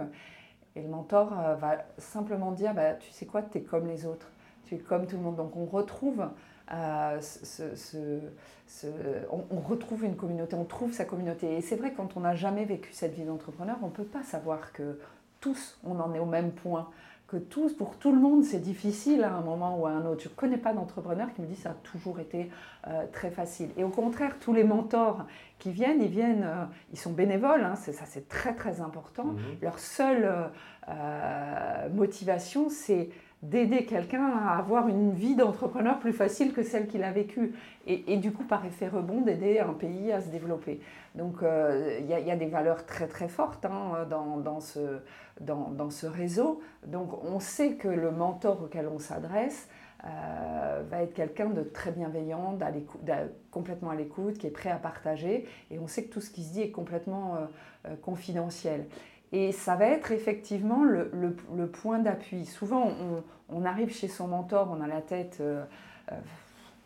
Et 0.75 0.83
le 0.83 0.89
mentor 0.89 1.31
va 1.31 1.79
simplement 1.97 2.53
dire 2.53 2.75
bah, 2.75 2.95
tu 2.95 3.11
sais 3.13 3.25
quoi, 3.25 3.41
tu 3.43 3.59
es 3.59 3.63
comme 3.63 3.87
les 3.87 4.05
autres, 4.05 4.31
comme 4.77 5.07
tout 5.07 5.17
le 5.17 5.23
monde. 5.23 5.37
Donc 5.37 5.57
on 5.57 5.65
retrouve 5.65 6.29
on, 9.51 9.61
retrouve 9.61 10.05
une 10.05 10.17
communauté, 10.17 10.55
on 10.55 10.65
trouve 10.65 10.93
sa 10.93 11.05
communauté. 11.05 11.57
Et 11.57 11.61
c'est 11.61 11.77
vrai, 11.77 11.93
quand 11.97 12.17
on 12.17 12.21
n'a 12.21 12.35
jamais 12.35 12.65
vécu 12.65 12.93
cette 12.93 13.15
vie 13.15 13.25
d'entrepreneur, 13.25 13.77
on 13.83 13.87
ne 13.87 13.93
peut 13.93 14.05
pas 14.05 14.23
savoir 14.23 14.73
que 14.73 14.99
tous, 15.41 15.79
on 15.85 15.99
en 16.01 16.15
est 16.15 16.19
au 16.19 16.27
même 16.27 16.53
point. 16.53 16.91
que 17.27 17.37
tous, 17.37 17.75
pour 17.75 17.97
tout 17.99 18.11
le 18.11 18.19
monde, 18.19 18.43
c'est 18.43 18.59
difficile 18.59 19.23
à 19.23 19.35
un 19.35 19.43
moment 19.43 19.79
ou 19.79 19.87
à 19.87 19.91
un 19.91 20.07
autre. 20.07 20.23
Je 20.23 20.31
ne 20.31 20.35
connais 20.35 20.57
pas 20.57 20.73
d'entrepreneur 20.73 21.31
qui 21.35 21.43
me 21.43 21.47
dit 21.47 21.57
que 21.57 21.61
ça 21.61 21.73
a 21.73 21.75
toujours 21.75 22.21
été 22.21 22.51
euh, 22.87 23.05
très 23.13 23.31
facile. 23.31 23.69
Et 23.77 23.85
au 23.85 23.91
contraire, 23.91 24.39
tous 24.41 24.55
les 24.55 24.65
mentors 24.65 25.27
qui 25.59 25.71
viennent, 25.71 26.01
ils 26.01 26.09
viennent, 26.09 26.45
euh, 26.45 26.65
ils 26.91 26.99
sont 26.99 27.13
bénévoles, 27.13 27.65
hein, 27.65 27.75
c'est 27.77 27.93
ça 27.93 28.07
c'est 28.07 28.29
très 28.29 28.55
très 28.55 28.81
important. 28.81 29.25
Mhm. 29.25 29.39
Leur 29.61 29.79
seule 29.79 30.51
euh, 30.89 31.89
motivation, 31.91 32.71
c'est 32.71 33.11
d'aider 33.43 33.85
quelqu'un 33.85 34.27
à 34.27 34.59
avoir 34.59 34.89
une 34.89 35.13
vie 35.13 35.37
d'entrepreneur 35.37 35.99
plus 36.01 36.13
facile 36.13 36.53
que 36.53 36.63
celle 36.63 36.87
qu'il 36.87 37.05
a 37.05 37.13
vécue. 37.13 37.55
Et, 37.87 38.17
du 38.19 38.33
coup, 38.33 38.45
par 38.45 38.67
effet 38.67 38.89
rebond, 38.89 39.23
d'aider 39.23 39.61
un 39.61 39.73
pays 39.73 40.13
à 40.13 40.21
se 40.21 40.29
développer. 40.29 40.81
Donc, 41.15 41.37
il 41.43 42.07
y, 42.07 42.31
a 42.31 42.37
des 42.37 42.47
valeurs 42.47 42.85
très 42.85 43.07
très 43.07 43.29
fortes 43.29 43.65
hein, 43.65 44.07
dans, 44.11 44.37
dans, 44.37 44.61
ce, 44.61 44.99
dans, 45.41 45.71
dans, 45.71 45.89
ce 45.89 46.07
réseau. 46.07 46.61
Donc, 46.87 47.25
on 47.25 47.41
sait 47.41 47.75
que 47.77 47.89
le 47.89 48.11
mentor 48.11 48.63
auquel 48.63 48.89
on 48.89 48.99
s'adresse, 48.99 49.69
euh, 50.05 50.83
va 50.89 51.03
être 51.03 51.13
quelqu'un 51.13 51.51
de 51.51 51.63
très 51.63 51.91
bienveillant, 51.91 52.57
complètement 53.51 53.91
à 53.91 53.97
l'écoute, 53.97 54.39
qui 54.39 54.47
est 54.47 54.51
prêt 54.51 54.71
à 54.71 54.77
partager. 54.77 55.47
Et 55.73 55.79
on 55.81 55.89
sait 55.89 56.05
que 56.05 56.13
tout 56.13 56.21
ce 56.21 56.31
qui 56.31 56.45
se 56.45 56.53
dit 56.53 56.63
est 56.63 56.71
complètement 56.71 57.35
euh, 57.35 57.39
euh, 57.87 57.97
confidentiel. 57.97 58.87
Et 59.33 59.53
ça 59.53 59.77
va 59.77 59.87
être 59.87 60.11
effectivement 60.13 60.85
le, 60.85 61.67
point 61.67 61.99
d'appui. 61.99 62.47
Souvent, 62.47 62.91
on, 63.51 63.65
arrive 63.65 63.93
chez 63.93 64.09
son 64.09 64.29
mentor, 64.29 64.69
on 64.71 64.81
a 64.81 64.87
la 64.87 65.03
tête 65.03 65.43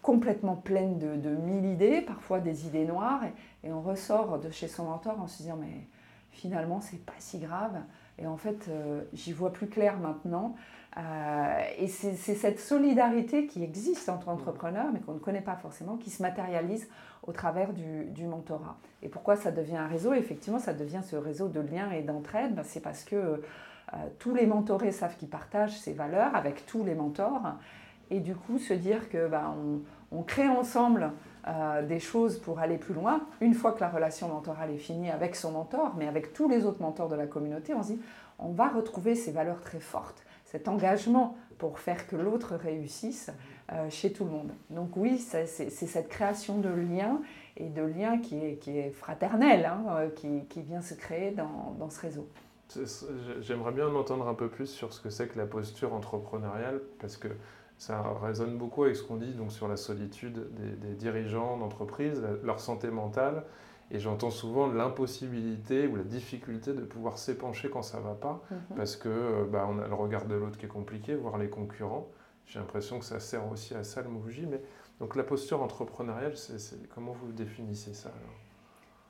complètement 0.02 0.56
pleine 0.56 0.98
de, 0.98 1.14
de, 1.14 1.30
mille 1.30 1.64
idées, 1.64 2.00
parfois 2.00 2.40
des 2.40 2.66
idées 2.66 2.84
noires, 2.84 3.22
et, 3.24 3.68
et, 3.68 3.72
on 3.72 3.80
ressort 3.80 4.40
de 4.40 4.50
chez 4.50 4.66
son 4.66 4.86
mentor 4.86 5.20
en 5.20 5.28
se 5.28 5.38
disant 5.42 5.56
mais 5.60 5.86
finalement 6.32 6.80
c'est 6.80 7.04
pas 7.04 7.12
si 7.18 7.38
grave. 7.38 7.80
Et 8.18 8.26
en 8.26 8.36
fait, 8.36 8.70
j'y 9.14 9.32
vois 9.32 9.52
plus 9.52 9.68
clair 9.68 9.98
maintenant. 9.98 10.54
Euh, 10.98 11.62
et 11.78 11.86
c'est 11.86 12.14
cette 12.14 12.60
solidarité 12.60 13.46
qui 13.46 13.64
existe 13.64 14.08
entre 14.08 14.28
entrepreneurs, 14.28 14.88
mais 14.92 15.00
qu'on 15.00 15.14
ne 15.14 15.18
connaît 15.18 15.40
pas 15.40 15.56
forcément, 15.56 15.96
qui 15.96 16.10
se 16.10 16.22
matérialise 16.22 16.88
au 17.22 17.32
travers 17.32 17.72
du, 17.72 18.26
mentorat. 18.26 18.76
Et 19.02 19.08
pourquoi 19.08 19.36
ça 19.36 19.50
devient 19.50 19.76
un 19.76 19.86
réseau? 19.86 20.12
Effectivement, 20.12 20.58
ça 20.58 20.74
devient 20.74 21.00
ce 21.02 21.16
réseau 21.16 21.48
de 21.48 21.60
liens 21.60 21.90
et 21.92 22.02
d'entraide. 22.02 22.54
Ben, 22.54 22.64
c'est 22.64 22.80
parce 22.80 23.04
que 23.04 23.16
euh, 23.16 23.96
tous 24.18 24.34
les 24.34 24.46
mentorés 24.46 24.92
savent 24.92 25.16
qu'ils 25.16 25.30
partagent 25.30 25.78
ces 25.78 25.94
valeurs 25.94 26.34
avec 26.34 26.66
tous 26.66 26.84
les 26.84 26.94
mentors. 26.94 27.54
Et 28.10 28.20
du 28.20 28.34
coup, 28.34 28.58
se 28.58 28.74
dire 28.74 29.08
que 29.08 29.28
ben, 29.28 29.54
on, 30.10 30.22
crée 30.22 30.48
ensemble 30.48 31.12
euh, 31.46 31.82
des 31.86 32.00
choses 32.00 32.38
pour 32.38 32.58
aller 32.58 32.78
plus 32.78 32.94
loin. 32.94 33.20
Une 33.40 33.54
fois 33.54 33.72
que 33.72 33.80
la 33.80 33.88
relation 33.88 34.28
mentorale 34.28 34.70
est 34.70 34.78
finie 34.78 35.10
avec 35.10 35.36
son 35.36 35.52
mentor, 35.52 35.94
mais 35.96 36.08
avec 36.08 36.32
tous 36.32 36.48
les 36.48 36.64
autres 36.64 36.82
mentors 36.82 37.08
de 37.08 37.16
la 37.16 37.26
communauté, 37.26 37.74
on 37.74 37.82
se 37.82 37.92
dit 37.92 38.00
on 38.38 38.52
va 38.52 38.68
retrouver 38.68 39.14
ces 39.14 39.32
valeurs 39.32 39.60
très 39.60 39.80
fortes 39.80 40.22
cet 40.52 40.68
engagement 40.68 41.34
pour 41.56 41.78
faire 41.78 42.06
que 42.06 42.14
l'autre 42.14 42.56
réussisse 42.56 43.30
euh, 43.72 43.88
chez 43.88 44.12
tout 44.12 44.24
le 44.24 44.30
monde. 44.30 44.52
Donc 44.68 44.96
oui, 44.96 45.16
c'est 45.18 45.46
cette 45.46 46.08
création 46.08 46.58
de 46.58 46.68
liens 46.68 47.22
et 47.56 47.70
de 47.70 47.82
liens 47.82 48.18
qui 48.18 48.36
est, 48.36 48.56
qui 48.56 48.78
est 48.78 48.90
fraternel, 48.90 49.64
hein, 49.64 49.84
euh, 49.88 50.10
qui, 50.10 50.44
qui, 50.50 50.60
vient 50.60 50.82
se 50.82 50.92
créer 50.92 51.30
dans, 51.30 51.74
dans 51.78 51.88
ce 51.88 52.00
réseau. 52.00 52.28
J'aimerais 53.40 53.72
bien 53.72 53.88
entendre 53.94 54.28
un 54.28 54.34
peu 54.34 54.48
plus 54.48 54.66
sur 54.66 54.92
ce 54.92 55.00
que 55.00 55.08
c'est 55.08 55.28
que 55.28 55.38
la 55.38 55.46
posture 55.46 55.94
entrepreneuriale, 55.94 56.82
parce 57.00 57.16
que 57.16 57.28
ça 57.82 58.00
résonne 58.22 58.56
beaucoup 58.58 58.84
avec 58.84 58.94
ce 58.94 59.02
qu'on 59.02 59.16
dit 59.16 59.32
donc, 59.32 59.50
sur 59.50 59.66
la 59.66 59.76
solitude 59.76 60.46
des, 60.54 60.88
des 60.88 60.94
dirigeants 60.94 61.56
d'entreprise, 61.56 62.22
leur 62.44 62.60
santé 62.60 62.92
mentale 62.92 63.42
et 63.90 63.98
j'entends 63.98 64.30
souvent 64.30 64.68
l'impossibilité 64.68 65.88
ou 65.88 65.96
la 65.96 66.04
difficulté 66.04 66.74
de 66.74 66.82
pouvoir 66.82 67.18
s'épancher 67.18 67.70
quand 67.70 67.82
ça 67.82 67.98
ne 67.98 68.04
va 68.04 68.14
pas, 68.14 68.40
mhm. 68.50 68.76
parce 68.76 68.94
que 68.94 69.44
bah, 69.50 69.68
on 69.68 69.80
a 69.80 69.88
le 69.88 69.94
regard 69.94 70.26
de 70.26 70.34
l'autre 70.36 70.58
qui 70.58 70.66
est 70.66 70.68
compliqué, 70.68 71.16
voire 71.16 71.38
les 71.38 71.50
concurrents. 71.50 72.08
J'ai 72.46 72.60
l'impression 72.60 73.00
que 73.00 73.04
ça 73.04 73.18
sert 73.18 73.50
aussi 73.50 73.74
à 73.74 73.82
ça 73.82 74.00
le 74.00 74.08
MoveJ. 74.08 74.42
Mais 74.48 74.62
donc 75.00 75.16
la 75.16 75.24
posture 75.24 75.60
entrepreneuriale, 75.60 76.36
c'est, 76.36 76.88
comment 76.94 77.12
vous 77.12 77.32
définissez 77.32 77.94
ça 77.94 78.12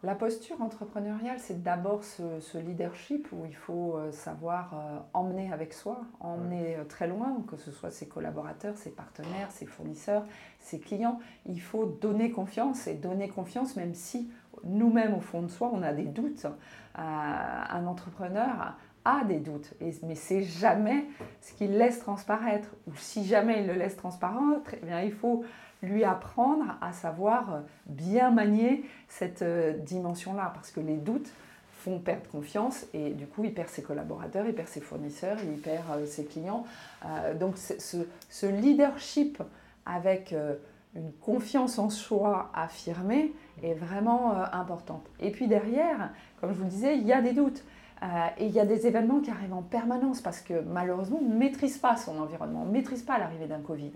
La 0.04 0.16
posture 0.16 0.60
entrepreneuriale, 0.60 1.38
c'est 1.38 1.62
d'abord 1.62 2.02
ce, 2.02 2.58
leadership 2.58 3.28
où 3.30 3.46
il 3.46 3.54
faut 3.54 3.96
euh, 3.96 4.10
savoir 4.10 4.74
euh, 4.74 4.98
emmener 5.14 5.52
avec 5.52 5.72
soi, 5.72 6.00
emmener 6.18 6.76
très 6.88 7.06
loin, 7.06 7.36
que 7.46 7.56
ce 7.56 7.70
soit 7.70 7.92
ses 7.92 8.08
collaborateurs, 8.08 8.76
ses 8.76 8.90
partenaires, 8.90 9.50
ses 9.52 9.66
fournisseurs, 9.66 10.24
ses 10.58 10.80
clients. 10.80 11.20
Il 11.46 11.60
faut 11.60 11.86
donner 11.86 12.32
confiance 12.32 12.88
et 12.88 12.94
donner 12.94 13.28
confiance 13.28 13.76
même 13.76 13.94
si 13.94 14.28
nous-mêmes, 14.64 15.14
au 15.14 15.20
fond 15.20 15.42
de 15.42 15.48
soi, 15.48 15.70
on 15.72 15.82
a 15.82 15.92
des 15.92 16.04
doutes. 16.04 16.46
Euh, 16.46 16.50
un 16.98 17.86
entrepreneur 17.86 18.76
a 19.04 19.24
des 19.24 19.38
doutes, 19.40 19.74
et, 19.80 19.92
mais 20.04 20.14
c'est 20.14 20.42
jamais 20.42 21.06
ce 21.40 21.54
qu'il 21.54 21.76
laisse 21.76 21.98
transparaître. 21.98 22.68
Ou 22.86 22.92
si 22.96 23.24
jamais 23.24 23.60
il 23.60 23.66
le 23.66 23.74
laisse 23.74 23.96
transparaître, 23.96 24.74
eh 24.74 24.84
bien, 24.84 25.00
il 25.00 25.12
faut 25.12 25.44
lui 25.82 26.04
apprendre 26.04 26.76
à 26.80 26.92
savoir 26.92 27.62
bien 27.86 28.30
manier 28.30 28.84
cette 29.08 29.42
euh, 29.42 29.72
dimension-là, 29.78 30.52
parce 30.54 30.70
que 30.70 30.80
les 30.80 30.96
doutes 30.96 31.30
font 31.80 31.98
perdre 31.98 32.28
confiance 32.30 32.86
et 32.94 33.10
du 33.10 33.26
coup 33.26 33.42
il 33.42 33.52
perd 33.52 33.68
ses 33.68 33.82
collaborateurs, 33.82 34.46
il 34.46 34.54
perd 34.54 34.68
ses 34.68 34.80
fournisseurs, 34.80 35.38
il 35.42 35.58
perd 35.60 35.84
euh, 35.90 36.06
ses 36.06 36.24
clients. 36.24 36.64
donc 37.40 37.56
ce, 37.58 38.46
leadership 38.46 39.42
avec 39.84 40.32
une 40.94 41.12
confiance 41.20 41.78
en 41.78 41.90
soi 41.90 42.50
affirmée 42.54 43.32
est 43.62 43.74
vraiment 43.74 44.32
euh, 44.32 44.44
importante. 44.52 45.06
Et 45.20 45.30
puis 45.30 45.46
derrière, 45.46 46.10
comme 46.40 46.52
je 46.52 46.58
vous 46.58 46.64
le 46.64 46.70
disais, 46.70 46.96
il 46.96 47.06
y 47.06 47.12
a 47.12 47.22
des 47.22 47.32
doutes. 47.32 47.62
Euh, 48.02 48.06
et 48.36 48.46
il 48.46 48.52
y 48.52 48.58
a 48.58 48.66
des 48.66 48.86
événements 48.86 49.20
qui 49.20 49.30
arrivent 49.30 49.54
en 49.54 49.62
permanence 49.62 50.20
parce 50.20 50.40
que 50.40 50.60
malheureusement, 50.60 51.20
on 51.22 51.28
ne 51.28 51.36
maîtrise 51.36 51.78
pas 51.78 51.96
son 51.96 52.18
environnement, 52.20 52.62
on 52.62 52.66
ne 52.66 52.72
maîtrise 52.72 53.02
pas 53.02 53.16
l'arrivée 53.18 53.46
d'un 53.46 53.60
Covid. 53.60 53.92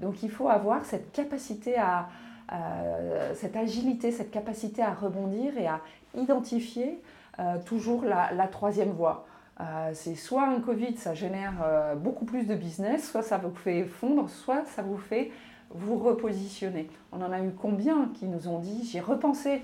Donc 0.00 0.22
il 0.22 0.30
faut 0.30 0.48
avoir 0.48 0.84
cette 0.84 1.12
capacité 1.12 1.76
à, 1.76 2.08
euh, 2.52 3.32
cette 3.34 3.56
agilité, 3.56 4.12
cette 4.12 4.30
capacité 4.30 4.82
à 4.82 4.92
rebondir 4.92 5.56
et 5.58 5.66
à 5.66 5.80
identifier 6.16 7.00
toujours 7.66 8.04
la, 8.06 8.48
troisième 8.48 8.92
voie. 8.92 9.26
c'est 9.92 10.14
soit 10.14 10.48
un 10.48 10.58
Covid, 10.60 10.96
ça 10.96 11.12
génère 11.12 11.52
beaucoup 11.98 12.24
plus 12.24 12.46
de 12.46 12.54
business, 12.54 13.10
soit 13.10 13.20
ça 13.20 13.36
vous 13.36 13.54
fait 13.54 13.84
fondre, 13.84 14.30
soit 14.30 14.64
ça 14.64 14.80
vous 14.80 14.96
fait 14.96 15.32
vous 15.70 15.98
repositionner. 15.98 16.88
On 17.12 17.20
en 17.20 17.30
a 17.30 17.40
eu 17.40 17.50
combien 17.50 18.10
qui 18.14 18.24
nous 18.24 18.48
ont 18.48 18.58
dit, 18.58 18.88
j'ai 18.90 19.00
repensé 19.00 19.60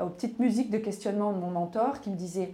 aux 0.00 0.08
petites 0.08 0.38
musiques 0.38 0.70
de 0.70 0.78
questionnement 0.78 1.32
de 1.32 1.38
mon 1.38 1.50
mentor 1.50 2.00
qui 2.00 2.10
me 2.10 2.16
disait, 2.16 2.52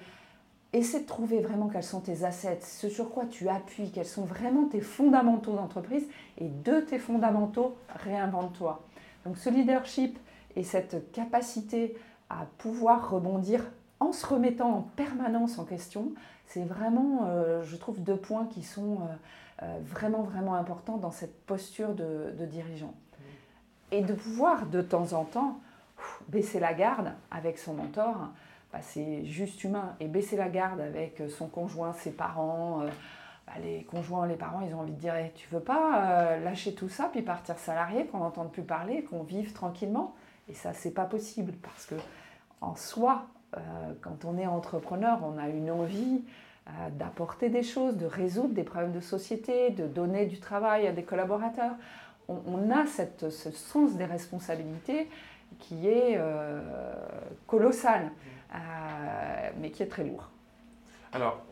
essaie 0.73 1.00
de 1.00 1.06
trouver 1.06 1.40
vraiment 1.40 1.68
quels 1.68 1.82
sont 1.82 2.00
tes 2.00 2.25
assets, 2.25 2.61
ce 2.62 2.88
sur 2.88 3.11
quoi 3.11 3.25
tu 3.26 3.49
appuies, 3.49 3.90
quels 3.90 4.06
sont 4.06 4.25
vraiment 4.25 4.66
tes 4.66 4.80
fondamentaux 4.80 5.54
d'entreprise, 5.54 6.06
et 6.38 6.49
de 6.49 6.80
tes 6.80 6.99
fondamentaux, 6.99 7.76
réinvente-toi. 8.04 8.82
Donc 9.25 9.38
ce 9.38 9.49
leadership 9.49 10.18
et 10.54 10.62
cette 10.62 11.12
capacité 11.12 11.96
à 12.28 12.46
pouvoir 12.58 13.11
rebondir 13.11 13.64
en 14.00 14.12
se 14.12 14.26
remettant 14.26 14.70
en 14.70 14.82
permanence 14.82 15.58
en 15.58 15.64
question, 15.64 16.12
c'est 16.46 16.64
vraiment, 16.64 17.26
euh, 17.26 17.62
je 17.62 17.76
trouve, 17.76 18.02
deux 18.02 18.16
points 18.16 18.46
qui 18.46 18.62
sont... 18.62 18.94
Euh, 18.94 19.14
euh, 19.62 19.78
vraiment, 19.82 20.20
vraiment 20.20 20.54
important 20.54 20.99
dans 20.99 21.11
cette 21.11 21.42
posture 21.46 21.94
de, 21.94 22.44
dirigeant. 22.44 22.92
Et 23.90 24.02
de 24.02 24.12
pouvoir 24.12 24.66
de 24.66 24.82
temps 24.82 25.14
en 25.14 25.25
temps 25.25 25.61
baisser 26.28 26.61
la 26.61 26.75
garde 26.75 27.12
avec 27.30 27.56
son 27.56 27.73
mentor, 27.73 28.32
bah, 28.73 28.78
c'est 28.82 29.25
juste 29.25 29.62
humain. 29.64 29.96
Et 30.00 30.08
baisser 30.08 30.37
la 30.37 30.49
garde 30.49 30.80
avec 30.80 31.23
son 31.28 31.49
conjoint, 31.49 31.92
ses 31.92 32.11
parents, 32.11 32.82
euh, 32.82 32.88
bah, 33.46 33.54
les 33.62 33.85
conjoints, 33.85 34.26
les 34.26 34.37
parents, 34.37 34.61
ils 34.61 34.75
ont 34.75 34.80
envie 34.80 34.92
de 34.92 35.00
dire 35.00 35.14
eh, 35.16 35.32
Tu 35.35 35.49
veux 35.49 35.61
pas 35.61 36.02
euh, 36.04 36.44
lâcher 36.44 36.75
tout 36.75 36.88
ça, 36.88 37.08
puis 37.11 37.23
partir 37.23 37.58
salarié, 37.58 38.06
qu'on 38.06 38.18
n'entende 38.18 38.52
plus 38.52 38.62
parler, 38.62 39.04
qu'on 39.04 39.23
vive 39.23 39.52
tranquillement? 39.52 40.14
Et 40.49 40.54
ça, 40.54 40.73
c'est 40.73 40.92
pas 40.92 41.04
possible 41.04 41.52
parce 41.62 41.87
que 41.87 41.96
en 42.61 42.76
soi, 42.76 43.26
quand 44.00 44.25
on 44.25 44.37
est 44.38 44.46
entrepreneur, 44.46 45.18
on 45.25 45.38
a 45.38 45.49
une 45.49 45.70
envie 45.70 46.23
d'apporter 46.92 47.49
des 47.49 47.62
choses, 47.62 47.96
de 47.96 48.06
résoudre 48.06 48.54
des 48.54 48.62
problèmes 48.62 48.92
de 48.92 49.00
société, 49.00 49.70
de 49.70 49.87
donner 49.87 50.26
du 50.26 50.38
travail 50.38 50.87
à 50.87 50.92
des 50.92 51.02
collaborateurs. 51.02 51.73
On, 52.28 52.70
a 52.70 52.87
cette, 52.87 53.30
ce 53.30 53.50
sens 53.50 53.94
des 53.94 54.04
responsabilités 54.04 55.08
qui 55.58 55.88
est 55.88 56.16
euh, 56.16 56.61
colossal, 57.46 58.04
euh, 58.04 58.08
mais 59.61 59.71
qui 59.71 59.83
est 59.83 59.89
très 59.89 60.05
lourd. 60.05 60.31
Alors, 61.13 61.43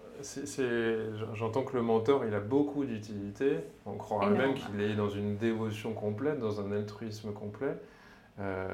j'entends 1.33 1.63
que 1.63 1.77
le 1.77 1.83
mentor, 1.83 2.25
il 2.25 2.35
a 2.35 2.41
beaucoup 2.41 2.85
d'utilité. 2.85 3.59
On 3.87 3.97
croirait 3.97 4.31
même 4.31 4.55
qu'il 4.55 4.81
est 4.81 4.95
dans 4.95 5.11
une 5.11 5.37
dévotion 5.37 5.93
complète, 5.93 6.39
dans 6.39 6.61
un 6.61 6.73
altruisme 6.73 7.33
complet. 7.33 7.77
Euh, 8.41 8.67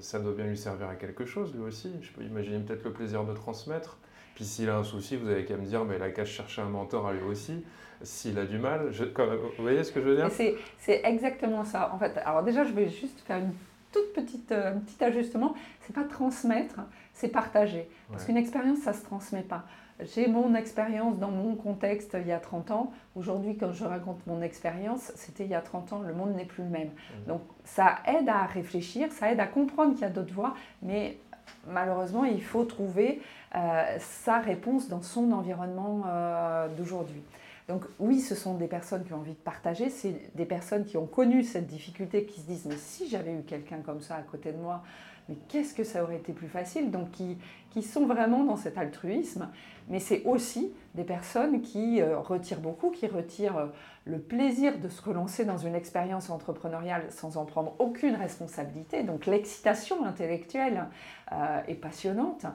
ça 0.00 0.20
doit 0.20 0.32
bien 0.32 0.46
lui 0.46 0.56
servir 0.56 0.88
à 0.88 0.94
quelque 0.94 1.24
chose, 1.24 1.54
lui 1.54 1.62
aussi. 1.62 1.92
Je 2.00 2.12
peux 2.12 2.22
imaginer 2.22 2.58
peut-être 2.60 2.84
le 2.84 2.92
plaisir 2.92 3.24
de 3.24 3.34
transmettre. 3.34 3.98
Puis 4.34 4.44
s'il 4.44 4.70
a 4.70 4.78
un 4.78 4.84
souci, 4.84 5.16
vous 5.16 5.28
avez 5.28 5.44
qu'à 5.44 5.56
me 5.56 5.66
dire, 5.66 5.84
mais 5.84 5.96
il 5.96 6.02
a 6.02 6.10
qu'à 6.10 6.24
chercher 6.24 6.62
un 6.62 6.68
mentor 6.68 7.06
à 7.06 7.12
lui 7.12 7.22
aussi. 7.22 7.64
S'il 8.02 8.38
a 8.38 8.46
du 8.46 8.58
mal, 8.58 8.88
je, 8.90 9.04
vous 9.04 9.62
voyez 9.62 9.84
ce 9.84 9.92
que 9.92 10.00
je 10.00 10.06
veux 10.06 10.16
dire? 10.16 10.30
C'est 10.30 11.02
exactement 11.04 11.64
ça. 11.64 11.92
En 11.92 11.98
fait, 11.98 12.16
alors 12.24 12.42
déjà, 12.42 12.64
je 12.64 12.72
vais 12.72 12.88
juste 12.88 13.20
faire 13.20 13.38
une 13.38 13.52
toute 13.92 14.12
petite, 14.14 14.50
euh, 14.50 14.74
un 14.74 14.78
petit 14.78 15.04
ajustement. 15.04 15.54
C'est 15.82 15.94
pas 15.94 16.04
transmettre, 16.04 16.76
c'est 17.12 17.28
partager. 17.28 17.88
Parce 18.10 18.24
qu'une 18.24 18.36
expérience, 18.36 18.78
ça 18.78 18.92
se 18.92 19.02
transmet 19.02 19.42
pas. 19.42 19.64
j'ai 20.00 20.26
mon 20.26 20.54
expérience 20.54 21.18
dans 21.18 21.30
mon 21.30 21.54
contexte 21.54 22.16
il 22.20 22.26
y 22.26 22.32
a 22.32 22.38
30 22.38 22.70
ans. 22.70 22.92
Aujourd'hui, 23.14 23.56
quand 23.56 23.72
je 23.72 23.84
raconte 23.84 24.26
mon 24.26 24.42
expérience, 24.42 25.12
c'était 25.14 25.44
il 25.44 25.50
y 25.50 25.54
a 25.54 25.60
30 25.60 25.92
ans, 25.92 26.00
le 26.00 26.14
monde 26.14 26.34
n'est 26.34 26.44
plus 26.44 26.64
le 26.64 26.70
même. 26.70 26.88
Mmh. 26.88 27.28
Donc 27.28 27.42
ça 27.64 27.98
aide 28.06 28.28
à 28.28 28.44
réfléchir, 28.46 29.12
ça 29.12 29.30
aide 29.30 29.40
à 29.40 29.46
comprendre 29.46 29.92
qu'il 29.92 30.02
y 30.02 30.06
a 30.06 30.10
d'autres 30.10 30.34
voies, 30.34 30.54
mais 30.82 31.18
malheureusement, 31.66 32.24
il 32.24 32.42
faut 32.42 32.64
trouver 32.64 33.20
euh, 33.54 33.96
sa 33.98 34.38
réponse 34.38 34.88
dans 34.88 35.02
son 35.02 35.32
environnement 35.32 36.02
euh, 36.06 36.68
d'aujourd'hui. 36.68 37.22
Donc 37.68 37.84
oui, 37.98 38.20
ce 38.20 38.34
sont 38.34 38.54
des 38.54 38.66
personnes 38.66 39.04
qui 39.04 39.12
ont 39.12 39.18
envie 39.18 39.32
de 39.32 39.36
partager, 39.36 39.88
c'est 39.88 40.34
des 40.34 40.44
personnes 40.44 40.84
qui 40.84 40.96
ont 40.96 41.06
connu 41.06 41.44
cette 41.44 41.66
difficulté, 41.66 42.24
qui 42.24 42.40
se 42.40 42.46
disent, 42.46 42.66
mais 42.66 42.76
si 42.76 43.08
j'avais 43.08 43.32
eu 43.34 43.42
quelqu'un 43.42 43.78
comme 43.78 44.00
ça 44.00 44.16
à 44.16 44.22
côté 44.22 44.52
de 44.52 44.58
moi, 44.58 44.82
mais 45.28 45.36
qu'est-ce 45.48 45.74
que 45.74 45.84
ça 45.84 46.02
aurait 46.02 46.16
été 46.16 46.32
plus 46.32 46.48
facile 46.48 46.90
Donc, 46.90 47.10
qui, 47.12 47.38
qui 47.70 47.82
sont 47.82 48.06
vraiment 48.06 48.44
dans 48.44 48.56
cet 48.56 48.76
altruisme. 48.78 49.48
Mais 49.88 49.98
c'est 49.98 50.22
aussi 50.24 50.72
des 50.94 51.04
personnes 51.04 51.60
qui 51.60 52.00
euh, 52.00 52.18
retirent 52.18 52.60
beaucoup, 52.60 52.90
qui 52.90 53.06
retirent 53.06 53.56
euh, 53.56 53.66
le 54.04 54.18
plaisir 54.18 54.78
de 54.78 54.88
se 54.88 55.02
relancer 55.02 55.44
dans 55.44 55.56
une 55.56 55.74
expérience 55.74 56.30
entrepreneuriale 56.30 57.06
sans 57.10 57.36
en 57.36 57.44
prendre 57.44 57.74
aucune 57.78 58.14
responsabilité. 58.14 59.02
Donc, 59.02 59.26
l'excitation 59.26 60.04
intellectuelle 60.04 60.86
euh, 61.32 61.60
est 61.66 61.74
passionnante. 61.74 62.46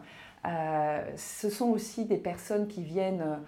Ce 1.15 1.49
sont 1.49 1.67
aussi 1.67 2.05
des 2.05 2.17
personnes 2.17 2.67
qui 2.67 2.83
viennent 2.83 3.39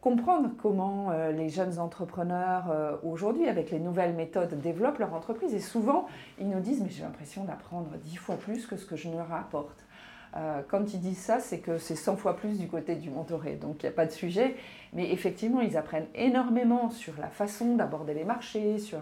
comprendre 0.00 0.50
comment 0.60 1.10
les 1.30 1.48
jeunes 1.48 1.78
entrepreneurs 1.78 2.98
aujourd'hui, 3.02 3.48
avec 3.48 3.70
les 3.70 3.78
nouvelles 3.80 4.14
méthodes, 4.14 4.60
développent 4.60 4.98
leur 4.98 5.14
entreprise. 5.14 5.54
Et 5.54 5.60
souvent, 5.60 6.06
ils 6.38 6.48
nous 6.48 6.60
disent, 6.60 6.82
mais 6.82 6.90
j'ai 6.90 7.02
l'impression 7.02 7.44
d'apprendre 7.44 7.90
dix 8.04 8.16
fois 8.16 8.36
plus 8.36 8.66
que 8.66 8.76
ce 8.76 8.86
que 8.86 8.96
je 8.96 9.08
ne 9.08 9.16
leur 9.16 9.32
apporte. 9.32 9.84
Euh, 10.34 10.62
quand 10.66 10.94
ils 10.94 11.00
disent 11.00 11.18
ça, 11.18 11.40
c'est 11.40 11.58
que 11.58 11.76
c'est 11.78 11.96
100 11.96 12.16
fois 12.16 12.36
plus 12.36 12.58
du 12.58 12.66
côté 12.66 12.94
du 12.96 13.10
mentoré, 13.10 13.56
donc 13.56 13.82
il 13.82 13.86
n'y 13.86 13.90
a 13.90 13.94
pas 13.94 14.06
de 14.06 14.10
sujet. 14.10 14.56
Mais 14.94 15.12
effectivement, 15.12 15.60
ils 15.60 15.76
apprennent 15.76 16.06
énormément 16.14 16.90
sur 16.90 17.12
la 17.20 17.28
façon 17.28 17.76
d'aborder 17.76 18.14
les 18.14 18.24
marchés, 18.24 18.78
sur 18.78 19.00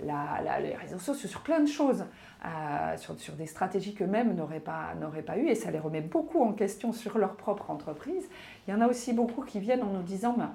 les 0.00 0.74
réseaux 0.74 0.98
sociaux, 0.98 1.28
sur 1.28 1.42
plein 1.42 1.60
de 1.60 1.68
choses, 1.68 2.04
euh, 2.44 2.96
sur, 2.96 3.34
des 3.34 3.46
stratégies 3.46 3.94
qu'eux-mêmes 3.94 4.34
n'auraient 4.34 4.60
pas, 4.60 4.94
pas 5.26 5.38
eues, 5.38 5.48
et 5.48 5.54
ça 5.54 5.70
les 5.70 5.78
remet 5.78 6.00
beaucoup 6.00 6.42
en 6.42 6.52
question 6.52 6.92
sur 6.92 7.18
leur 7.18 7.36
propre 7.36 7.70
entreprise. 7.70 8.28
Il 8.66 8.70
y 8.70 8.74
en 8.74 8.80
a 8.80 8.86
aussi 8.86 9.12
beaucoup 9.12 9.42
qui 9.42 9.60
viennent 9.60 9.82
en 9.82 9.92
nous 9.92 10.02
disant, 10.02 10.34
ben, 10.36 10.52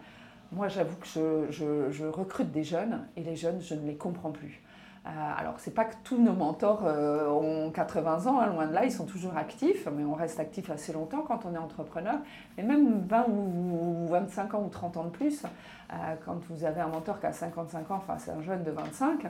moi 0.51 0.67
j'avoue 0.67 0.95
que 0.95 1.07
je 1.49 2.05
recrute 2.05 2.51
des 2.51 2.63
jeunes, 2.63 3.05
et 3.17 3.23
les 3.23 3.35
jeunes, 3.35 3.61
je 3.61 3.75
ne 3.75 3.85
les 3.85 3.95
comprends 3.95 4.31
plus. 4.31 4.61
Euh, 5.05 5.09
alors, 5.37 5.55
c'est 5.57 5.73
pas 5.73 5.83
que 5.83 5.95
tous 6.05 6.17
nos 6.17 6.31
mentors 6.31 6.83
euh, 6.85 7.29
ont 7.29 7.71
80 7.71 8.27
ans, 8.27 8.39
hein, 8.39 8.47
loin 8.47 8.67
de 8.67 8.73
là, 8.73 8.85
ils 8.85 8.91
sont 8.91 9.05
toujours 9.05 9.35
actifs, 9.35 9.85
mais 9.93 10.05
on 10.05 10.13
reste 10.13 10.39
actif 10.39 10.69
assez 10.69 10.93
longtemps 10.93 11.23
quand 11.27 11.45
on 11.45 11.53
est 11.53 11.57
entrepreneur. 11.57 12.15
Mais 12.57 12.63
même 12.63 13.01
20 13.05 13.25
ou 13.27 14.07
25 14.07 14.53
ans 14.53 14.63
ou 14.65 14.69
30 14.69 14.97
ans 14.97 15.03
de 15.03 15.09
plus, 15.09 15.43
euh, 15.43 15.95
quand 16.25 16.39
vous 16.49 16.63
avez 16.63 16.79
un 16.79 16.87
mentor 16.87 17.19
qui 17.19 17.25
a 17.25 17.33
55 17.33 17.91
ans, 17.91 17.95
enfin 17.95 18.17
c'est 18.17 18.31
un 18.31 18.41
jeune 18.41 18.63
de 18.63 18.71
25, 18.71 19.25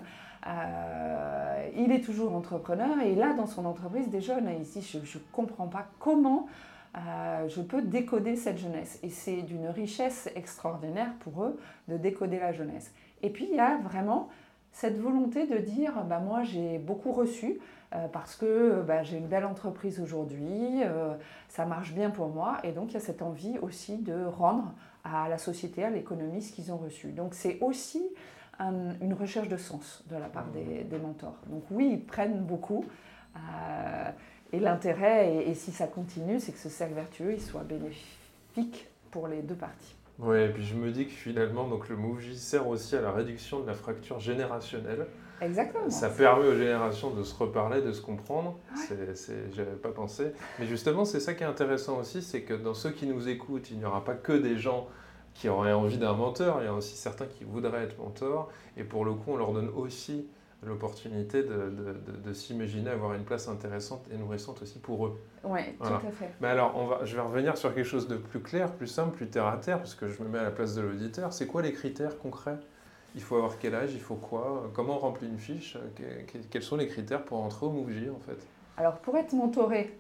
il 1.75 1.91
est 1.91 2.01
toujours 2.01 2.35
entrepreneur 2.35 2.99
et 3.01 3.13
il 3.13 3.21
a 3.21 3.33
dans 3.33 3.47
son 3.47 3.65
entreprise 3.65 4.09
des 4.09 4.21
jeunes 4.21 4.49
et 4.49 4.57
ici 4.57 4.81
je 4.81 4.97
ne 4.97 5.23
comprends 5.31 5.67
pas 5.67 5.85
comment 5.99 6.47
je 7.47 7.61
peux 7.61 7.81
décoder 7.81 8.35
cette 8.35 8.57
jeunesse. 8.57 8.99
Et 9.03 9.09
c'est 9.09 9.41
d'une 9.41 9.67
richesse 9.67 10.29
extraordinaire 10.35 11.13
pour 11.21 11.45
eux 11.45 11.57
de 11.87 11.95
décoder 11.95 12.39
la 12.39 12.51
jeunesse. 12.51 12.91
Et 13.21 13.29
puis 13.29 13.47
il 13.49 13.55
y 13.55 13.59
a 13.59 13.77
vraiment 13.77 14.29
cette 14.73 14.99
volonté 14.99 15.47
de 15.47 15.57
dire 15.57 16.03
bah, 16.03 16.19
moi 16.19 16.43
j'ai 16.43 16.79
beaucoup 16.79 17.13
reçu 17.13 17.59
euh, 17.93 18.07
parce 18.07 18.35
que 18.35 18.81
bah, 18.81 19.03
j'ai 19.03 19.17
une 19.17 19.27
belle 19.27 19.45
entreprise 19.45 19.99
aujourd'hui, 20.01 20.81
euh, 20.83 21.13
ça 21.47 21.65
marche 21.65 21.93
bien 21.93 22.09
pour 22.09 22.27
moi 22.27 22.57
et 22.63 22.71
donc 22.71 22.89
il 22.89 22.95
y 22.95 22.97
a 22.97 22.99
cette 22.99 23.21
envie 23.21 23.57
aussi 23.59 23.97
de 23.97 24.25
rendre 24.25 24.73
à 25.03 25.29
la 25.29 25.37
société, 25.37 25.83
à 25.83 25.89
l'économie 25.89 26.41
ce 26.41 26.51
qu'ils 26.51 26.71
ont 26.71 26.77
reçu. 26.77 27.11
Donc 27.11 27.35
c'est 27.35 27.59
aussi 27.61 28.03
une 29.01 29.13
recherche 29.13 29.49
de 29.49 29.57
sens 29.57 30.03
de 30.09 30.15
la 30.15 30.27
part 30.27 30.45
des, 30.47 30.97
mentors. 30.97 31.35
Donc 31.47 31.63
oui, 31.69 31.89
ils 31.93 32.05
prennent 32.05 32.39
beaucoup. 32.39 32.85
Euh, 33.35 34.11
et 34.53 34.59
l'intérêt, 34.59 35.33
et, 35.33 35.49
et, 35.49 35.55
si 35.55 35.71
ça 35.71 35.87
continue, 35.87 36.39
c'est 36.39 36.51
que 36.51 36.59
ce 36.59 36.69
cercle 36.69 36.93
vertueux 36.93 37.33
il 37.33 37.41
soit 37.41 37.63
bénéfique 37.63 38.87
pour 39.11 39.27
les 39.27 39.41
deux 39.41 39.55
parties. 39.55 39.95
Oui, 40.19 40.39
et 40.39 40.49
puis 40.49 40.63
je 40.63 40.75
me 40.75 40.91
dis 40.91 41.05
que 41.05 41.11
finalement, 41.11 41.67
donc 41.67 41.89
le 41.89 41.95
MoveJ 41.95 42.33
sert 42.33 42.67
aussi 42.67 42.95
à 42.95 43.01
la 43.01 43.11
réduction 43.11 43.61
de 43.61 43.67
la 43.67 43.73
fracture 43.73 44.19
générationnelle. 44.19 45.07
Exactement. 45.41 45.89
Ça 45.89 46.09
permet 46.09 46.47
aux 46.47 46.55
générations 46.55 47.11
de 47.11 47.23
se 47.23 47.35
reparler, 47.35 47.81
de 47.81 47.91
se 47.91 48.01
comprendre. 48.01 48.57
Je 48.89 48.95
J'avais 49.53 49.71
pas 49.71 49.89
pensé. 49.89 50.31
Mais 50.59 50.65
justement, 50.65 51.03
c'est 51.03 51.19
ça 51.19 51.33
qui 51.33 51.43
est 51.43 51.47
intéressant 51.47 51.99
aussi, 51.99 52.21
c'est 52.21 52.41
que 52.43 52.53
dans 52.53 52.73
ceux 52.73 52.91
qui 52.91 53.07
nous 53.07 53.27
écoutent, 53.27 53.69
il 53.71 53.79
n'y 53.79 53.85
aura 53.85 54.03
pas 54.03 54.13
que 54.13 54.33
des 54.33 54.57
gens 54.57 54.87
qui 55.33 55.49
auraient 55.49 55.73
envie 55.73 55.97
d'un 55.97 56.13
mentor, 56.13 56.59
il 56.61 56.65
y 56.65 56.67
a 56.67 56.73
aussi 56.73 56.95
certains 56.95 57.25
qui 57.25 57.43
voudraient 57.43 57.83
être 57.83 57.97
mentors. 57.97 58.49
Et 58.77 58.83
pour 58.83 59.03
le 59.03 59.13
coup, 59.13 59.31
on 59.31 59.37
leur 59.37 59.51
donne 59.51 59.69
aussi 59.75 60.27
l'opportunité 60.65 61.43
de, 61.43 61.69
de, 61.69 62.17
de, 62.23 62.33
s'imaginer 62.33 62.89
avoir 62.89 63.13
une 63.13 63.23
place 63.23 63.47
intéressante 63.47 64.05
et 64.13 64.17
nourrissante 64.17 64.61
aussi 64.61 64.79
pour 64.79 65.07
eux. 65.07 65.19
Oui, 65.43 65.61
tout 65.79 65.85
à 65.85 65.99
fait. 66.11 66.31
Mais 66.41 66.47
alors, 66.47 66.73
on 66.75 66.85
va, 66.85 67.05
je 67.05 67.15
vais 67.15 67.21
revenir 67.21 67.57
sur 67.57 67.73
quelque 67.73 67.85
chose 67.85 68.07
de 68.07 68.15
plus 68.15 68.39
clair, 68.39 68.71
plus 68.71 68.87
simple, 68.87 69.15
plus 69.15 69.27
terre 69.27 69.47
à 69.47 69.57
terre, 69.57 69.77
parce 69.77 69.95
que 69.95 70.07
je 70.07 70.21
me 70.23 70.27
mets 70.27 70.39
à 70.39 70.43
la 70.43 70.51
place 70.51 70.75
de 70.75 70.81
l'auditeur. 70.81 71.33
C'est 71.33 71.47
quoi 71.47 71.61
les 71.61 71.73
critères 71.73 72.17
concrets? 72.17 72.57
Il 73.15 73.21
faut 73.21 73.35
avoir 73.35 73.59
quel 73.59 73.75
âge? 73.75 73.93
Il 73.93 74.01
faut 74.01 74.15
quoi? 74.15 74.71
Comment 74.73 74.95
on 74.95 74.99
remplit 74.99 75.27
une 75.27 75.39
fiche? 75.39 75.77
Quels 76.49 76.63
sont 76.63 76.77
les 76.77 76.87
critères 76.87 77.23
pour 77.23 77.39
entrer 77.43 77.65
au 77.65 77.69
MOVJ 77.69 78.09
en 78.09 78.19
fait? 78.19 78.37
Alors, 78.77 78.95
pour 78.99 79.15
être 79.17 79.33
mentoré, 79.33 79.95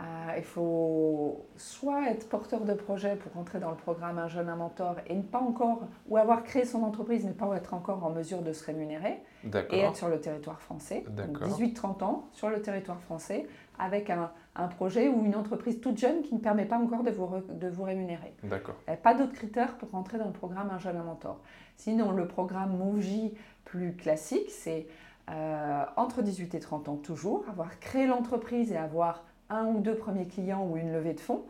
euh, 0.00 0.32
il 0.38 0.44
faut 0.44 1.46
soit 1.56 2.08
être 2.08 2.28
porteur 2.28 2.64
de 2.64 2.72
projet 2.72 3.16
pour 3.16 3.32
rentrer 3.32 3.60
dans 3.60 3.70
le 3.70 3.76
programme 3.76 4.18
Un 4.18 4.28
jeune, 4.28 4.48
un 4.48 4.56
mentor 4.56 4.96
et 5.06 5.14
ne 5.14 5.22
pas 5.22 5.40
encore, 5.40 5.82
ou 6.08 6.16
avoir 6.16 6.42
créé 6.42 6.64
son 6.64 6.82
entreprise, 6.84 7.24
mais 7.24 7.32
pas 7.32 7.54
être 7.54 7.74
encore 7.74 8.04
en 8.04 8.10
mesure 8.10 8.40
de 8.40 8.52
se 8.52 8.64
rémunérer 8.64 9.22
et 9.70 9.80
être 9.80 9.96
sur 9.96 10.08
le 10.08 10.18
territoire 10.18 10.60
français. 10.60 11.04
18-30 11.16 12.04
ans 12.04 12.28
sur 12.32 12.48
le 12.48 12.62
territoire 12.62 13.00
français 13.00 13.46
avec 13.78 14.08
un, 14.08 14.30
un, 14.56 14.68
projet 14.68 15.08
ou 15.08 15.24
une 15.24 15.34
entreprise 15.34 15.80
toute 15.80 15.98
jeune 15.98 16.22
qui 16.22 16.34
ne 16.34 16.40
permet 16.40 16.66
pas 16.66 16.78
encore 16.78 17.02
de 17.02 17.10
vous, 17.10 17.28
de 17.50 17.68
vous 17.68 17.82
rémunérer. 17.82 18.34
D'accord. 18.44 18.76
Pas 19.02 19.14
d'autres 19.14 19.32
critères 19.32 19.76
pour 19.76 19.90
rentrer 19.90 20.18
dans 20.18 20.26
le 20.26 20.32
programme 20.32 20.70
Un 20.70 20.78
jeune, 20.78 20.96
un 20.96 21.02
mentor. 21.02 21.40
Sinon, 21.76 22.12
le 22.12 22.26
programme 22.26 22.76
MOVJ 22.76 23.32
plus 23.64 23.96
classique, 23.96 24.50
c'est 24.50 24.86
euh, 25.30 25.84
entre 25.96 26.22
18 26.22 26.54
et 26.54 26.60
30 26.60 26.88
ans 26.88 26.96
toujours, 26.96 27.44
avoir 27.48 27.78
créé 27.78 28.06
l'entreprise 28.06 28.72
et 28.72 28.76
avoir 28.76 29.22
un 29.50 29.66
ou 29.66 29.80
deux 29.80 29.94
premiers 29.94 30.26
clients 30.26 30.66
ou 30.66 30.76
une 30.76 30.92
levée 30.92 31.14
de 31.14 31.20
fonds. 31.20 31.44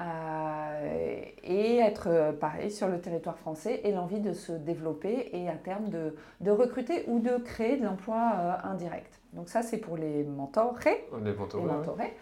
Euh, 0.00 1.22
et 1.44 1.76
être 1.76 2.08
euh, 2.08 2.32
pareil 2.32 2.72
sur 2.72 2.88
le 2.88 3.00
territoire 3.00 3.38
français 3.38 3.80
et 3.84 3.92
l'envie 3.92 4.18
de 4.18 4.32
se 4.32 4.50
développer 4.50 5.30
et 5.32 5.48
à 5.48 5.54
terme 5.54 5.88
de, 5.88 6.16
de 6.40 6.50
recruter 6.50 7.04
ou 7.06 7.20
de 7.20 7.36
créer 7.36 7.76
de 7.76 7.84
l'emploi 7.84 8.32
euh, 8.34 8.54
indirect. 8.64 9.20
Donc 9.34 9.48
ça 9.48 9.62
c'est 9.62 9.78
pour 9.78 9.96
les 9.96 10.24
mentorés. 10.24 11.06
Les 11.24 11.32
mentorés. 11.32 12.16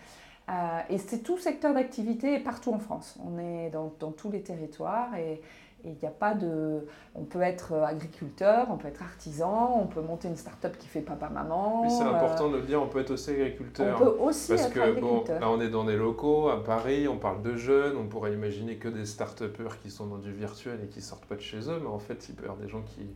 et 0.90 0.98
c'est 0.98 1.22
tout 1.22 1.38
secteur 1.38 1.72
d'activité 1.72 2.38
partout 2.40 2.74
en 2.74 2.78
France. 2.78 3.18
On 3.24 3.38
est 3.38 3.70
dans, 3.70 3.94
dans 3.98 4.12
tous 4.12 4.30
les 4.30 4.42
territoires 4.42 5.14
et, 5.16 5.40
il 5.84 5.96
n'y 6.00 6.06
a 6.06 6.10
pas 6.10 6.34
de. 6.34 6.86
On 7.14 7.24
peut 7.24 7.42
être 7.42 7.74
agriculteur, 7.74 8.68
on 8.70 8.76
peut 8.76 8.88
être 8.88 9.02
artisan, 9.02 9.78
on 9.80 9.86
peut 9.86 10.00
monter 10.00 10.28
une 10.28 10.36
start-up 10.36 10.76
qui 10.78 10.88
fait 10.88 11.00
papa-maman. 11.00 11.82
Oui, 11.82 11.90
c'est 11.90 12.04
important 12.04 12.48
de 12.48 12.56
le 12.56 12.62
dire, 12.62 12.82
on 12.82 12.86
peut 12.86 13.00
être 13.00 13.10
aussi 13.10 13.30
agriculteur. 13.30 13.96
On 14.00 14.04
peut 14.04 14.16
aussi 14.20 14.48
Parce 14.48 14.66
être 14.66 14.72
que, 14.72 14.80
agriculteur. 14.80 15.40
Bon, 15.40 15.46
là, 15.46 15.50
on 15.50 15.60
est 15.60 15.68
dans 15.68 15.84
des 15.84 15.96
locaux, 15.96 16.48
à 16.48 16.62
Paris, 16.62 17.08
on 17.08 17.18
parle 17.18 17.42
de 17.42 17.56
jeunes, 17.56 17.96
on 17.96 18.06
pourrait 18.06 18.32
imaginer 18.32 18.76
que 18.76 18.88
des 18.88 19.04
start-upers 19.04 19.78
qui 19.82 19.90
sont 19.90 20.06
dans 20.06 20.18
du 20.18 20.32
virtuel 20.32 20.80
et 20.84 20.88
qui 20.88 21.00
sortent 21.00 21.26
pas 21.26 21.36
de 21.36 21.40
chez 21.40 21.68
eux, 21.68 21.80
mais 21.80 21.88
en 21.88 21.98
fait, 21.98 22.28
il 22.28 22.34
peut 22.34 22.42
y 22.42 22.48
avoir 22.48 22.60
des 22.60 22.68
gens 22.68 22.82
qui 22.82 23.06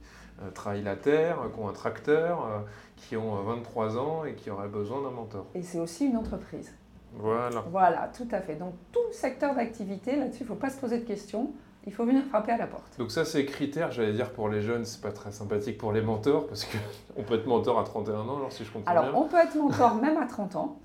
euh, 0.42 0.50
travaillent 0.50 0.82
la 0.82 0.96
terre, 0.96 1.38
qui 1.52 1.60
ont 1.60 1.68
un 1.68 1.72
tracteur, 1.72 2.44
euh, 2.46 2.58
qui 2.96 3.16
ont 3.16 3.34
23 3.42 3.98
ans 3.98 4.24
et 4.24 4.34
qui 4.34 4.50
auraient 4.50 4.68
besoin 4.68 5.02
d'un 5.02 5.10
mentor. 5.10 5.46
Et 5.54 5.62
c'est 5.62 5.78
aussi 5.78 6.06
une 6.06 6.16
entreprise. 6.16 6.72
Voilà. 7.14 7.64
Voilà, 7.70 8.10
tout 8.14 8.28
à 8.30 8.40
fait. 8.40 8.56
Donc, 8.56 8.74
tout 8.92 9.00
secteur 9.12 9.54
d'activité, 9.54 10.16
là-dessus, 10.16 10.40
il 10.40 10.44
ne 10.44 10.48
faut 10.48 10.54
pas 10.54 10.70
se 10.70 10.78
poser 10.78 10.98
de 10.98 11.04
questions 11.04 11.52
il 11.86 11.92
faut 11.92 12.04
venir 12.04 12.24
frapper 12.24 12.52
à 12.52 12.56
la 12.56 12.66
porte. 12.66 12.98
Donc 12.98 13.10
ça, 13.10 13.24
c'est 13.24 13.44
critères, 13.44 13.92
j'allais 13.92 14.12
dire, 14.12 14.32
pour 14.32 14.48
les 14.48 14.60
jeunes, 14.60 14.84
c'est 14.84 15.00
pas 15.00 15.12
très 15.12 15.30
sympathique 15.30 15.78
pour 15.78 15.92
les 15.92 16.02
mentors, 16.02 16.46
parce 16.46 16.64
qu'on 16.64 17.22
peut 17.22 17.34
être 17.34 17.46
mentor 17.46 17.78
à 17.78 17.84
31 17.84 18.28
ans, 18.28 18.36
alors 18.36 18.52
si 18.52 18.64
je 18.64 18.72
comprends 18.72 18.90
alors, 18.90 19.04
bien. 19.04 19.12
Alors, 19.12 19.24
on 19.24 19.28
peut 19.28 19.38
être 19.38 19.54
mentor 19.54 19.94
même 20.02 20.16
à 20.16 20.26
30 20.26 20.56
ans. 20.56 20.78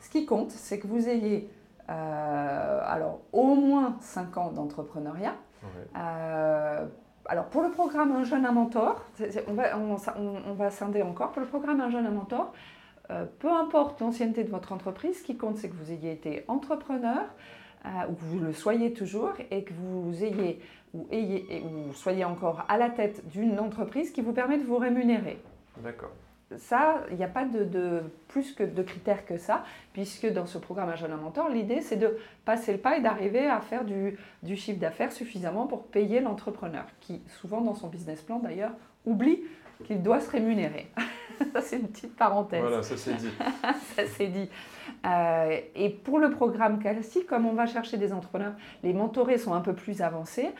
Ce 0.00 0.10
qui 0.10 0.26
compte, 0.26 0.50
c'est 0.50 0.78
que 0.78 0.86
vous 0.86 1.08
ayez 1.08 1.50
euh, 1.90 2.80
alors, 2.84 3.20
au 3.32 3.54
moins 3.54 3.96
5 4.00 4.36
ans 4.38 4.50
d'entrepreneuriat. 4.50 5.34
Euh, 5.96 6.86
alors, 7.26 7.46
pour 7.46 7.62
le 7.62 7.70
programme 7.70 8.12
Un 8.12 8.24
jeune, 8.24 8.44
un 8.44 8.52
mentor, 8.52 9.02
on 9.48 9.54
va, 9.54 9.78
on, 9.78 10.54
va 10.54 10.70
scinder 10.70 11.02
encore. 11.02 11.32
Pour 11.32 11.40
le 11.40 11.48
programme 11.48 11.80
Un 11.80 11.90
jeune, 11.90 12.06
un 12.06 12.10
mentor, 12.10 12.52
euh, 13.10 13.24
peu 13.38 13.50
importe 13.50 14.00
l'ancienneté 14.00 14.44
de 14.44 14.50
votre 14.50 14.72
entreprise, 14.72 15.20
ce 15.20 15.24
qui 15.24 15.36
compte, 15.36 15.56
c'est 15.56 15.68
que 15.68 15.74
vous 15.74 15.90
ayez 15.90 16.12
été 16.12 16.44
entrepreneur, 16.48 17.22
ou 17.84 18.14
que 18.14 18.24
vous 18.24 18.38
le 18.38 18.52
soyez 18.52 18.92
toujours 18.92 19.32
et 19.50 19.64
que 19.64 19.72
vous 19.74 20.24
ayez 20.24 20.60
ou, 20.94 21.06
ayez, 21.10 21.62
ou 21.64 21.92
soyez 21.92 22.24
encore 22.24 22.64
à 22.68 22.78
la 22.78 22.88
tête 22.88 23.28
d'une 23.28 23.58
entreprise 23.58 24.10
qui 24.10 24.22
vous 24.22 24.32
permet 24.32 24.58
de 24.58 24.64
vous 24.64 24.78
rémunérer. 24.78 25.38
D'accord. 25.78 26.12
ça, 26.56 27.04
il 27.10 27.16
n'y 27.16 27.24
a 27.24 27.28
pas 27.28 27.44
de, 27.44 28.02
plus 28.28 28.52
que 28.52 28.62
de 28.62 28.82
critères 28.82 29.26
que 29.26 29.36
ça, 29.36 29.64
puisque 29.92 30.32
dans 30.32 30.46
ce 30.46 30.56
programme 30.56 30.88
Un 30.88 30.96
jeune 30.96 31.14
mentor, 31.16 31.48
l'idée 31.48 31.80
c'est 31.80 31.96
de 31.96 32.16
passer 32.44 32.72
le 32.72 32.78
pas 32.78 32.96
et 32.96 33.00
d'arriver 33.00 33.46
à 33.46 33.60
faire 33.60 33.84
du, 33.84 34.16
du 34.42 34.56
chiffre 34.56 34.78
d'affaires 34.78 35.12
suffisamment 35.12 35.66
pour 35.66 35.84
payer 35.84 36.20
l'entrepreneur, 36.20 36.86
qui 37.00 37.22
souvent 37.40 37.60
dans 37.60 37.74
son 37.74 37.88
business 37.88 38.22
plan 38.22 38.38
d'ailleurs 38.38 38.72
oublie 39.04 39.42
qu'il 39.84 40.02
doit 40.02 40.20
se 40.20 40.30
rémunérer. 40.30 40.86
ça 41.52 41.60
c'est 41.60 41.76
une 41.76 41.88
petite 41.88 42.16
parenthèse. 42.16 42.60
Voilà, 42.60 42.82
ça 42.82 42.96
c'est 42.96 43.14
dit. 43.14 43.30
ça 43.96 44.02
c'est 44.16 44.28
dit. 44.28 44.48
Euh, 45.06 45.60
et 45.74 45.90
pour 45.90 46.18
le 46.18 46.30
programme 46.30 46.78
classique, 46.78 47.26
comme 47.26 47.46
on 47.46 47.54
va 47.54 47.66
chercher 47.66 47.96
des 47.96 48.12
entrepreneurs, 48.12 48.54
les 48.82 48.92
mentorés 48.92 49.38
sont 49.38 49.54
un 49.54 49.60
peu 49.60 49.74
plus 49.74 50.02
avancés. 50.02 50.50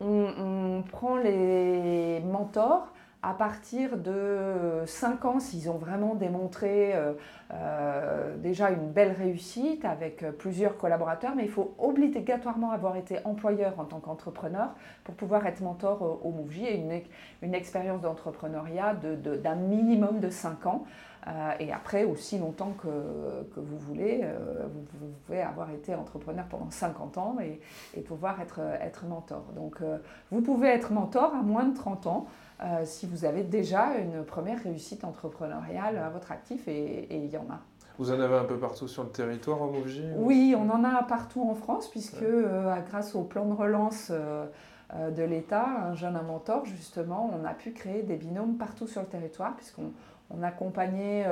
on 0.00 0.82
prend 0.90 1.16
les 1.16 2.20
mentors 2.20 2.93
à 3.24 3.32
partir 3.32 3.96
de 3.96 4.82
5 4.84 5.24
ans, 5.24 5.40
s'ils 5.40 5.70
ont 5.70 5.78
vraiment 5.78 6.14
démontré 6.14 6.94
euh, 6.94 7.14
euh, 7.52 8.36
déjà 8.36 8.70
une 8.70 8.90
belle 8.90 9.12
réussite 9.12 9.84
avec 9.86 10.24
plusieurs 10.36 10.76
collaborateurs, 10.76 11.34
mais 11.34 11.44
il 11.44 11.50
faut 11.50 11.74
obligatoirement 11.78 12.70
avoir 12.70 12.96
été 12.96 13.18
employeur 13.24 13.80
en 13.80 13.84
tant 13.84 14.00
qu'entrepreneur 14.00 14.74
pour 15.04 15.14
pouvoir 15.14 15.46
être 15.46 15.62
mentor 15.62 16.02
au, 16.02 16.28
au 16.28 16.34
et 16.60 17.02
une, 17.42 17.54
expérience 17.54 18.02
d'entrepreneuriat 18.02 18.94
d'un 18.94 19.54
minimum 19.54 20.20
de 20.20 20.28
5 20.28 20.66
ans. 20.66 20.84
Euh, 21.26 21.52
et 21.58 21.72
après, 21.72 22.04
aussi 22.04 22.38
longtemps 22.38 22.74
que, 22.82 22.88
vous 23.56 23.78
voulez, 23.78 24.22
vous, 25.00 25.08
pouvez 25.24 25.40
avoir 25.40 25.70
été 25.70 25.94
entrepreneur 25.94 26.44
pendant 26.50 26.70
50 26.70 27.16
ans 27.16 27.36
et, 27.40 28.00
pouvoir 28.02 28.40
être 28.42 29.06
mentor. 29.06 29.44
Donc, 29.56 29.78
vous 30.30 30.42
pouvez 30.42 30.68
être 30.68 30.92
mentor 30.92 31.34
à 31.34 31.42
moins 31.42 31.64
de 31.64 31.74
30 31.74 32.06
ans. 32.06 32.26
Euh, 32.62 32.82
si 32.84 33.06
vous 33.06 33.24
avez 33.24 33.42
déjà 33.42 33.96
une 33.98 34.24
première 34.24 34.62
réussite 34.62 35.04
entrepreneuriale 35.04 35.98
à 35.98 36.08
votre 36.08 36.30
actif, 36.30 36.68
et, 36.68 37.08
il 37.10 37.30
y 37.30 37.36
en 37.36 37.46
a. 37.50 37.60
Vous 37.98 38.10
en 38.10 38.20
avez 38.20 38.36
un 38.36 38.44
peu 38.44 38.58
partout 38.58 38.88
sur 38.88 39.04
le 39.04 39.10
territoire 39.10 39.62
en 39.62 39.66
Mouv'J 39.66 40.02
Oui, 40.16 40.54
on 40.56 40.68
en 40.70 40.84
a 40.84 41.02
partout 41.02 41.42
en 41.48 41.54
France, 41.54 41.88
puisque 41.88 42.22
euh, 42.22 42.74
grâce 42.88 43.14
au 43.14 43.22
plan 43.22 43.44
de 43.46 43.54
relance 43.54 44.08
euh, 44.10 44.46
de 45.10 45.22
l'État, 45.22 45.66
un 45.88 45.94
jeune 45.94 46.18
mentor, 46.26 46.64
justement, 46.64 47.30
on 47.32 47.44
a 47.44 47.54
pu 47.54 47.72
créer 47.72 48.02
des 48.02 48.16
binômes 48.16 48.56
partout 48.56 48.86
sur 48.86 49.00
le 49.00 49.08
territoire, 49.08 49.56
puisqu'on 49.56 49.92
on 50.30 50.42
accompagnait 50.42 51.24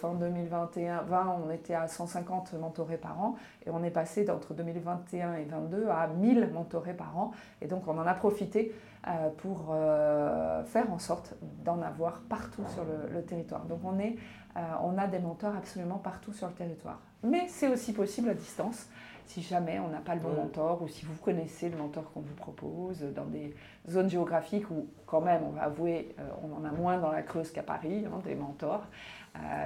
fin 0.00 0.14
2021, 0.14 1.02
20, 1.02 1.36
on 1.46 1.50
était 1.50 1.74
à 1.74 1.86
150 1.86 2.54
mentorés 2.54 2.96
par 2.96 3.22
an 3.22 3.36
et 3.64 3.70
on 3.70 3.82
est 3.84 3.90
passé 3.90 4.24
d'entre 4.24 4.54
2021 4.54 5.34
et 5.34 5.44
2022 5.44 5.88
à 5.88 6.08
1000 6.08 6.50
mentorés 6.52 6.94
par 6.94 7.16
an. 7.16 7.32
Et 7.60 7.66
donc 7.66 7.86
on 7.88 7.96
en 7.98 8.06
a 8.06 8.14
profité 8.14 8.74
euh, 9.08 9.30
pour 9.38 9.70
euh, 9.72 10.62
faire 10.62 10.92
en 10.92 11.00
sorte 11.00 11.34
d'en 11.64 11.82
avoir 11.82 12.20
partout 12.28 12.62
sur 12.72 12.84
le, 12.84 13.20
territoire. 13.24 13.64
Donc 13.64 13.80
on, 13.82 13.98
est, 13.98 14.14
euh, 14.56 14.60
on 14.80 14.96
a 14.96 15.08
des 15.08 15.18
mentors 15.18 15.56
absolument 15.56 15.98
partout 15.98 16.32
sur 16.32 16.46
le 16.46 16.52
territoire. 16.52 17.00
Mais 17.24 17.48
c'est 17.48 17.66
aussi 17.66 17.92
possible 17.92 18.28
à 18.28 18.34
distance 18.34 18.86
si 19.26 19.42
jamais 19.42 19.78
on 19.78 19.88
n'a 19.88 20.00
pas 20.00 20.14
le 20.14 20.20
bon 20.20 20.34
mentor 20.34 20.82
ou 20.82 20.88
si 20.88 21.04
vous 21.04 21.14
connaissez 21.22 21.68
le 21.68 21.76
mentor 21.76 22.10
qu'on 22.12 22.20
vous 22.20 22.34
propose 22.34 23.00
dans 23.14 23.24
des 23.24 23.54
zones 23.88 24.10
géographiques 24.10 24.70
où 24.70 24.86
quand 25.06 25.20
même, 25.20 25.42
on 25.44 25.50
va 25.50 25.62
avouer, 25.62 26.14
on 26.42 26.54
en 26.54 26.64
a 26.64 26.72
moins 26.72 26.98
dans 26.98 27.10
la 27.12 27.22
Creuse 27.22 27.50
qu'à 27.50 27.62
Paris, 27.62 28.04
hein, 28.06 28.20
des 28.24 28.34
mentors. 28.34 28.84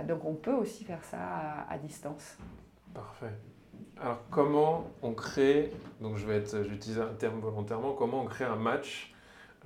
donc 0.07 0.25
on 0.25 0.35
peut 0.35 0.55
aussi 0.55 0.85
faire 0.85 1.03
ça 1.05 1.19
à, 1.69 1.79
distance. 1.79 2.37
Parfait. 2.95 3.33
Alors 4.01 4.23
comment 4.31 4.85
on 5.03 5.13
crée, 5.13 5.73
donc 6.01 6.17
je 6.17 6.27
vais 6.27 6.45
j'utilise 6.65 7.01
un 7.01 7.15
terme 7.15 7.41
volontairement, 7.41 7.93
comment 7.93 8.23
on 8.23 8.27
crée 8.27 8.45
un 8.45 8.57
match 8.57 9.15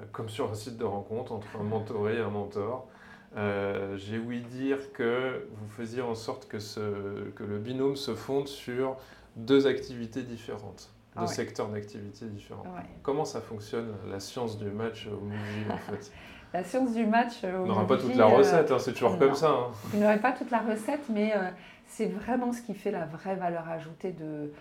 euh, 0.01 0.05
comme 0.13 0.29
sur 0.29 0.51
un 0.51 0.55
site 0.55 0.77
de 0.77 0.85
rencontre 0.85 1.33
entre 1.33 1.57
un 1.59 1.63
mentoré 1.63 2.17
et 2.17 2.21
un 2.21 2.31
mentor. 2.31 2.89
Euh, 3.37 3.97
j'ai 3.97 4.19
ouï 4.19 4.41
dire 4.41 4.93
que 4.93 5.47
vous 5.53 5.69
faisiez 5.69 6.03
en 6.03 6.15
sorte 6.15 6.49
que, 6.49 6.59
ce, 6.59 7.29
que 7.37 7.45
le 7.45 7.59
binôme 7.59 7.97
se 7.97 8.15
fonde 8.15 8.49
sur 8.49 8.97
deux 9.37 9.67
activités 9.67 10.23
différentes, 10.23 10.91
deux 11.17 11.23
ah 11.23 11.27
secteurs 11.29 11.69
d'activité 11.69 12.27
différents. 12.27 12.65
Comment 13.03 13.25
ça 13.25 13.41
fonctionne, 13.41 13.95
la 14.11 14.19
science 14.19 14.59
du 14.59 14.71
match 14.71 15.07
au 15.07 15.21
Muji 15.21 15.71
en 15.71 15.77
fait? 15.93 16.11
La 16.53 16.65
science 16.65 16.93
du 16.93 17.07
match 17.07 17.45
au 17.45 17.63
On 17.63 17.67
n'aura 17.67 17.87
pas 17.87 17.97
toute 17.97 18.17
la 18.17 18.25
euh, 18.25 18.37
recette, 18.37 18.73
hein, 18.73 18.79
c'est 18.81 18.93
toujours 18.93 19.17
comme 19.17 19.37
ça. 19.37 19.51
Hein. 19.51 19.71
Vous 19.85 20.01
n'aurez 20.01 20.19
pas 20.19 20.33
toute 20.33 20.51
la 20.51 20.59
recette, 20.59 21.09
mais 21.09 21.33
c'est 21.87 22.07
vraiment 22.07 22.53
ce 22.53 22.63
qui 22.63 22.75
fait 22.75 22.91
la 22.91 23.07
vraie 23.07 23.37
valeur 23.37 23.69
ajoutée 23.69 24.13
de, 24.13 24.53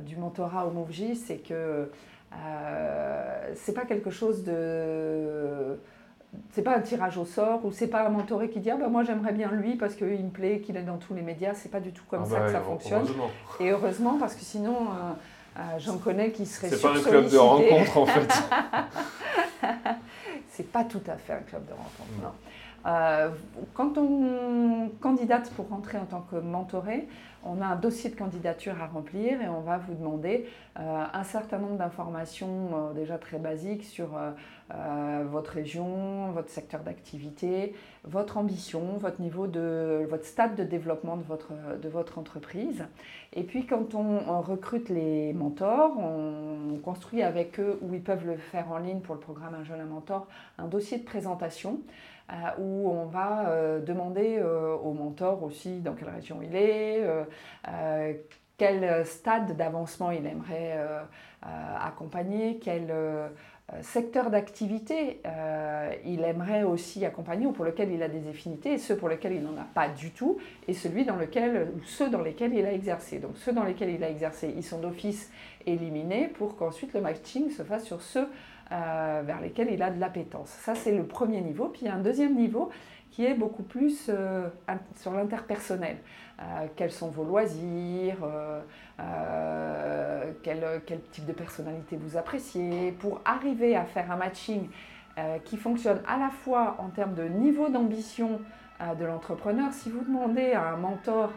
du 0.00 0.16
mentorat 0.16 0.66
au 0.66 0.70
MoveJ, 0.70 1.14
c'est 1.14 1.38
que 1.38 1.90
euh, 2.32 3.52
c'est 3.54 3.74
pas 3.74 3.84
quelque 3.84 4.10
chose 4.10 4.44
de 4.44 5.78
c'est 6.52 6.62
pas 6.62 6.76
un 6.76 6.80
tirage 6.80 7.18
au 7.18 7.24
sort 7.24 7.64
ou 7.64 7.72
c'est 7.72 7.88
pas 7.88 8.06
un 8.06 8.08
mentoré 8.08 8.50
qui 8.50 8.60
dit 8.60 8.70
ah 8.70 8.76
bah 8.76 8.88
moi 8.88 9.02
j'aimerais 9.04 9.32
bien 9.32 9.50
lui 9.50 9.76
parce 9.76 9.94
qu'il 9.94 10.06
me 10.06 10.30
plaît 10.30 10.60
qu'il 10.60 10.76
est 10.76 10.82
dans 10.82 10.96
tous 10.96 11.14
les 11.14 11.22
médias. 11.22 11.54
C'est 11.54 11.70
pas 11.70 11.80
du 11.80 11.92
tout 11.92 12.04
comme 12.08 12.22
ah 12.24 12.28
ça 12.28 12.36
que 12.38 12.44
bah, 12.44 12.52
ça 12.52 12.60
fonctionne. 12.60 13.06
Et 13.60 13.70
heureusement 13.70 14.16
parce 14.18 14.34
que 14.34 14.42
sinon 14.42 14.76
euh, 14.76 15.58
euh, 15.58 15.60
j'en 15.78 15.98
connais 15.98 16.30
qui 16.30 16.46
seraient 16.46 16.68
c'est 16.68 16.80
pas 16.80 16.96
un 16.96 17.02
club 17.02 17.28
de 17.28 17.36
rencontre 17.36 17.98
en 17.98 18.06
fait. 18.06 18.32
C'est 20.52 20.70
pas 20.70 20.84
tout 20.84 21.00
à 21.06 21.16
fait 21.16 21.32
un 21.32 21.40
club 21.40 21.64
de 21.66 21.72
rencontre 21.72 22.22
non. 22.22 22.32
Quand 22.84 23.98
on 23.98 24.90
candidate 25.00 25.50
pour 25.50 25.68
rentrer 25.68 25.98
en 25.98 26.06
tant 26.06 26.22
que 26.22 26.36
mentoré 26.36 27.06
on 27.44 27.60
a 27.62 27.66
un 27.66 27.76
dossier 27.76 28.10
de 28.10 28.16
candidature 28.16 28.74
à 28.82 28.86
remplir 28.86 29.40
et 29.40 29.48
on 29.48 29.60
va 29.60 29.78
vous 29.78 29.94
demander 29.94 30.46
euh, 30.78 31.04
un 31.12 31.24
certain 31.24 31.58
nombre 31.58 31.76
d'informations 31.76 32.68
euh, 32.74 32.92
déjà 32.92 33.16
très 33.16 33.38
basiques 33.38 33.84
sur 33.84 34.10
euh, 34.16 35.24
votre 35.28 35.52
région, 35.52 36.30
votre 36.32 36.50
secteur 36.50 36.82
d'activité, 36.82 37.74
votre 38.04 38.36
ambition, 38.36 38.98
votre 38.98 39.20
niveau 39.20 39.46
de 39.46 40.06
votre 40.08 40.24
stade 40.24 40.54
de 40.54 40.64
développement 40.64 41.16
de 41.16 41.88
votre, 41.88 42.18
entreprise. 42.18 42.84
Et 43.32 43.42
puis 43.42 43.66
quand 43.66 43.94
on, 43.94 44.40
recrute 44.40 44.88
les 44.88 45.32
mentors, 45.32 45.98
on, 45.98 46.78
construit 46.84 47.22
avec 47.22 47.58
eux, 47.58 47.78
ou 47.82 47.94
ils 47.94 48.02
peuvent 48.02 48.26
le 48.26 48.36
faire 48.36 48.70
en 48.70 48.78
ligne 48.78 49.00
pour 49.00 49.14
le 49.14 49.20
programme 49.20 49.54
Un 49.54 49.64
jeune 49.64 49.84
mentor, 49.86 50.26
un 50.58 50.66
dossier 50.66 50.98
de 50.98 51.04
présentation 51.04 51.72
euh, 51.74 52.19
où 52.58 52.90
on 52.90 53.06
va 53.06 53.48
euh, 53.48 53.80
demander 53.80 54.38
euh, 54.38 54.76
au 54.76 54.92
mentor 54.92 55.42
aussi 55.42 55.80
dans 55.80 55.94
quelle 55.94 56.10
région 56.10 56.40
il 56.42 56.54
est, 56.54 57.04
quel 58.56 59.06
stade 59.06 59.56
d'avancement 59.56 60.10
il 60.10 60.26
aimerait 60.26 60.78
accompagner, 61.42 62.58
quel 62.62 62.92
secteur 63.80 64.30
d'activité 64.30 65.22
il 66.04 66.22
aimerait 66.24 66.62
aussi 66.62 67.06
accompagner 67.06 67.46
ou 67.46 67.52
pour 67.52 67.64
lequel 67.64 67.90
il 67.90 68.02
a 68.02 68.08
des 68.08 68.28
affinités 68.28 68.74
et 68.74 68.78
ceux 68.78 68.96
pour 68.96 69.08
lesquels 69.08 69.32
il 69.32 69.42
n'en 69.42 69.56
a 69.58 69.64
pas 69.64 69.88
du 69.88 70.10
tout 70.10 70.38
et 70.68 70.74
celui 70.74 71.06
dans 71.06 71.16
lequel 71.16 71.68
ou 71.74 71.82
ceux 71.84 72.10
dans 72.10 72.20
lesquels 72.20 72.52
il 72.52 72.66
a 72.66 72.72
exercé. 72.72 73.18
Donc 73.18 73.38
ceux 73.38 73.52
dans 73.52 73.64
lesquels 73.64 73.90
il 73.90 74.04
a 74.04 74.10
exercé, 74.10 74.52
ils 74.54 74.64
sont 74.64 74.78
d'office 74.78 75.30
éliminés 75.66 76.28
pour 76.28 76.56
qu'ensuite 76.56 76.92
le 76.92 77.00
matching 77.00 77.50
se 77.50 77.62
fasse 77.62 77.84
sur 77.84 78.02
ceux 78.02 78.28
euh, 78.72 79.22
vers 79.24 79.40
lesquels 79.40 79.68
il 79.72 79.82
a 79.82 79.90
de 79.90 79.98
l'appétence. 79.98 80.48
Ça, 80.48 80.76
c'est 80.76 80.92
le 80.96 81.02
premier 81.02 81.40
niveau. 81.40 81.66
Puis 81.66 81.82
il 81.82 81.84
y 81.86 81.90
a 81.90 81.94
un 81.94 82.00
deuxième 82.00 82.36
niveau 82.36 82.70
qui 83.10 83.26
est 83.26 83.34
beaucoup 83.34 83.64
plus 83.64 84.08
euh, 84.08 84.46
sur 84.94 85.12
l'interpersonnel. 85.12 85.96
Euh, 86.38 86.66
quels 86.76 86.92
sont 86.92 87.08
vos 87.08 87.24
loisirs 87.24 88.24
quel, 90.44 90.82
quel, 90.86 91.00
type 91.10 91.26
de 91.26 91.32
personnalité 91.32 91.98
vous 92.00 92.16
appréciez 92.16 92.92
Pour 92.92 93.20
arriver 93.24 93.74
à 93.74 93.84
faire 93.84 94.10
un 94.12 94.16
matching 94.16 94.68
qui 95.44 95.56
fonctionne 95.56 96.00
à 96.06 96.16
la 96.16 96.30
fois 96.30 96.76
en 96.78 96.88
termes 96.88 97.14
de 97.14 97.24
niveau 97.24 97.68
d'ambition 97.68 98.40
de 98.98 99.04
l'entrepreneur, 99.04 99.72
si 99.72 99.90
vous 99.90 100.04
demandez 100.04 100.52
à 100.52 100.68
un 100.68 100.76
mentor 100.76 101.32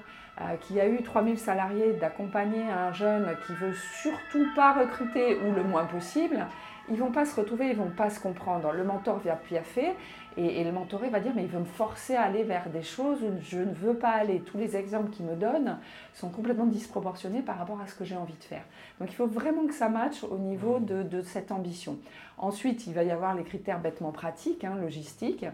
qui 0.61 0.79
a 0.79 0.87
eu 0.87 1.01
3000 1.01 1.37
salariés 1.37 1.93
d'accompagner 1.93 2.63
un 2.63 2.91
jeune 2.93 3.27
qui 3.47 3.53
veut 3.53 3.73
surtout 3.73 4.45
pas 4.55 4.73
recruter 4.73 5.37
ou 5.37 5.51
le 5.53 5.63
moins 5.63 5.85
possible, 5.85 6.45
ils 6.89 6.97
vont 6.97 7.11
pas 7.11 7.25
se 7.25 7.39
retrouver, 7.39 7.69
ils 7.69 7.77
vont 7.77 7.89
pas 7.89 8.09
se 8.09 8.19
comprendre. 8.19 8.71
Le 8.71 8.83
mentor 8.83 9.19
vient 9.19 9.35
piaffer 9.35 9.93
et, 10.37 10.63
le 10.63 10.71
mentoré 10.71 11.09
va 11.09 11.19
dire 11.19 11.33
mais 11.35 11.43
il 11.43 11.49
veut 11.49 11.59
me 11.59 11.65
forcer 11.65 12.15
à 12.15 12.23
aller 12.23 12.43
vers 12.43 12.69
des 12.69 12.83
choses 12.83 13.19
où 13.21 13.31
je 13.41 13.59
ne 13.59 13.73
veux 13.73 13.95
pas 13.95 14.11
aller. 14.11 14.39
Tous 14.41 14.57
les 14.57 14.75
exemples 14.75 15.09
qu'il 15.11 15.25
me 15.25 15.35
donne 15.35 15.77
sont 16.13 16.29
complètement 16.29 16.65
disproportionnés 16.65 17.41
par 17.41 17.57
rapport 17.57 17.79
à 17.81 17.87
ce 17.87 17.95
que 17.95 18.05
j'ai 18.05 18.15
envie 18.15 18.35
de 18.35 18.43
faire. 18.43 18.63
Donc 18.99 19.11
il 19.11 19.15
faut 19.15 19.27
vraiment 19.27 19.67
que 19.67 19.73
ça 19.73 19.89
matche 19.89 20.23
au 20.23 20.37
niveau 20.37 20.79
de, 20.79 21.03
de 21.03 21.21
cette 21.21 21.51
ambition. 21.51 21.97
Ensuite, 22.37 22.87
il 22.87 22.93
va 22.93 23.03
y 23.03 23.11
avoir 23.11 23.35
les 23.35 23.43
critères 23.43 23.79
bêtement 23.79 24.11
pratiques, 24.11 24.63
hein, 24.63 24.75
logistiques. 24.81 25.45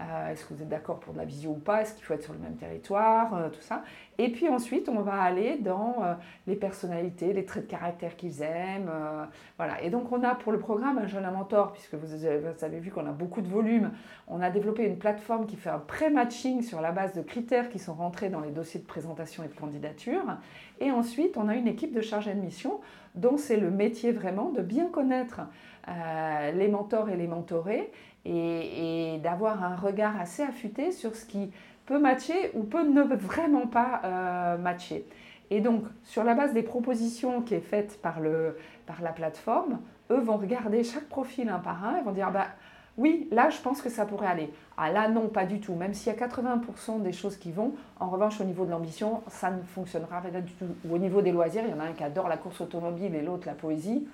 Euh, 0.00 0.30
est-ce 0.30 0.44
que 0.44 0.52
vous 0.52 0.62
êtes 0.62 0.68
d'accord 0.68 1.00
pour 1.00 1.14
de 1.14 1.18
la 1.18 1.24
visio 1.24 1.50
ou 1.52 1.58
pas? 1.58 1.80
Est-ce 1.80 1.94
qu'il 1.94 2.04
faut 2.04 2.12
être 2.12 2.22
sur 2.22 2.34
le 2.34 2.38
même 2.38 2.56
territoire? 2.56 3.34
Euh, 3.34 3.48
Tout 3.48 3.62
ça. 3.62 3.82
Et 4.18 4.30
puis 4.30 4.48
ensuite, 4.48 4.88
on 4.90 5.00
va 5.00 5.22
aller 5.22 5.56
dans 5.58 5.96
euh, 6.02 6.14
les 6.46 6.54
personnalités, 6.54 7.32
les 7.32 7.46
traits 7.46 7.66
de 7.66 7.70
caractère 7.70 8.16
qu'ils 8.16 8.42
aiment. 8.42 8.90
voilà. 9.56 9.82
Et 9.82 9.90
donc, 9.90 10.12
on 10.12 10.22
a 10.22 10.34
pour 10.34 10.52
le 10.52 10.58
programme 10.58 10.98
un 10.98 11.06
jeune 11.06 11.28
mentor, 11.30 11.72
puisque 11.72 11.94
vous 11.94 12.24
avez 12.24 12.78
vu 12.78 12.90
qu'on 12.90 13.06
a 13.06 13.12
beaucoup 13.12 13.40
de 13.40 13.48
volume, 13.48 13.90
on 14.28 14.40
a 14.40 14.50
développé 14.50 14.84
une 14.84 14.98
plateforme 14.98 15.46
qui 15.46 15.56
fait 15.56 15.70
un 15.70 15.78
pré-matching 15.78 16.62
sur 16.62 16.80
la 16.80 16.92
base 16.92 17.14
de 17.14 17.22
critères 17.22 17.68
qui 17.68 17.78
sont 17.78 17.94
rentrés 17.94 18.28
dans 18.28 18.40
les 18.40 18.50
dossiers 18.50 18.80
de 18.80 18.86
présentation 18.86 19.44
et 19.44 19.48
de 19.48 19.54
candidature. 19.54 20.24
Et 20.80 20.90
ensuite, 20.90 21.36
on 21.36 21.48
a 21.48 21.54
une 21.54 21.68
équipe 21.68 21.94
de 21.94 22.00
chargés 22.00 22.34
de 22.34 22.40
mission 22.40 22.80
dont 23.14 23.36
c'est 23.36 23.56
le 23.56 23.70
métier 23.70 24.12
vraiment 24.12 24.50
de 24.50 24.62
bien 24.62 24.86
connaître 24.86 25.42
les 26.54 26.66
mentors 26.66 27.08
et 27.08 27.16
les 27.16 27.28
mentorés 27.28 27.92
et, 28.24 29.20
d'avoir 29.22 29.62
un 29.62 29.76
regard 29.76 30.20
assez 30.20 30.42
affûté 30.42 30.92
sur 30.92 31.14
ce 31.14 31.24
qui 31.24 31.50
peut 31.86 31.98
matcher 31.98 32.50
ou 32.54 32.64
peut 32.64 32.82
ne 32.82 33.02
vraiment 33.02 33.66
pas 33.66 34.00
euh, 34.04 34.58
matcher. 34.58 35.06
Et 35.50 35.60
donc, 35.60 35.84
sur 36.02 36.24
la 36.24 36.34
base 36.34 36.52
des 36.52 36.62
propositions 36.62 37.40
qui 37.42 37.54
est 37.54 37.60
faites 37.60 38.00
par, 38.02 38.20
le, 38.20 38.58
par 38.86 39.00
la 39.00 39.12
plateforme, 39.12 39.80
eux 40.10 40.18
vont 40.18 40.36
regarder 40.36 40.82
chaque 40.82 41.08
profil 41.08 41.48
un 41.48 41.60
par 41.60 41.84
un 41.84 41.98
et 41.98 42.02
vont 42.02 42.12
dire 42.12 42.32
bah, 42.32 42.48
oui, 42.98 43.28
là, 43.30 43.50
je 43.50 43.60
pense 43.60 43.82
que 43.82 43.90
ça 43.90 44.06
pourrait 44.06 44.26
aller. 44.26 44.50
Ah 44.78 44.90
là, 44.90 45.08
non, 45.08 45.28
pas 45.28 45.44
du 45.44 45.60
tout. 45.60 45.74
Même 45.74 45.92
s'il 45.92 46.12
y 46.12 46.16
a 46.16 46.26
80% 46.26 47.02
des 47.02 47.12
choses 47.12 47.36
qui 47.36 47.52
vont, 47.52 47.74
en 48.00 48.08
revanche, 48.08 48.40
au 48.40 48.44
niveau 48.44 48.64
de 48.64 48.70
l'ambition, 48.70 49.22
ça 49.28 49.50
ne 49.50 49.62
fonctionnera 49.62 50.22
pas 50.22 50.40
du 50.40 50.52
tout. 50.52 50.66
Ou 50.86 50.94
au 50.94 50.98
niveau 50.98 51.20
des 51.20 51.32
loisirs, 51.32 51.64
il 51.66 51.70
y 51.70 51.74
en 51.74 51.80
a 51.80 51.84
un 51.84 51.92
qui 51.92 52.04
adore 52.04 52.28
la 52.28 52.38
course 52.38 52.60
automobile 52.62 53.14
et 53.14 53.22
l'autre 53.22 53.46
la 53.46 53.54
poésie 53.54 54.06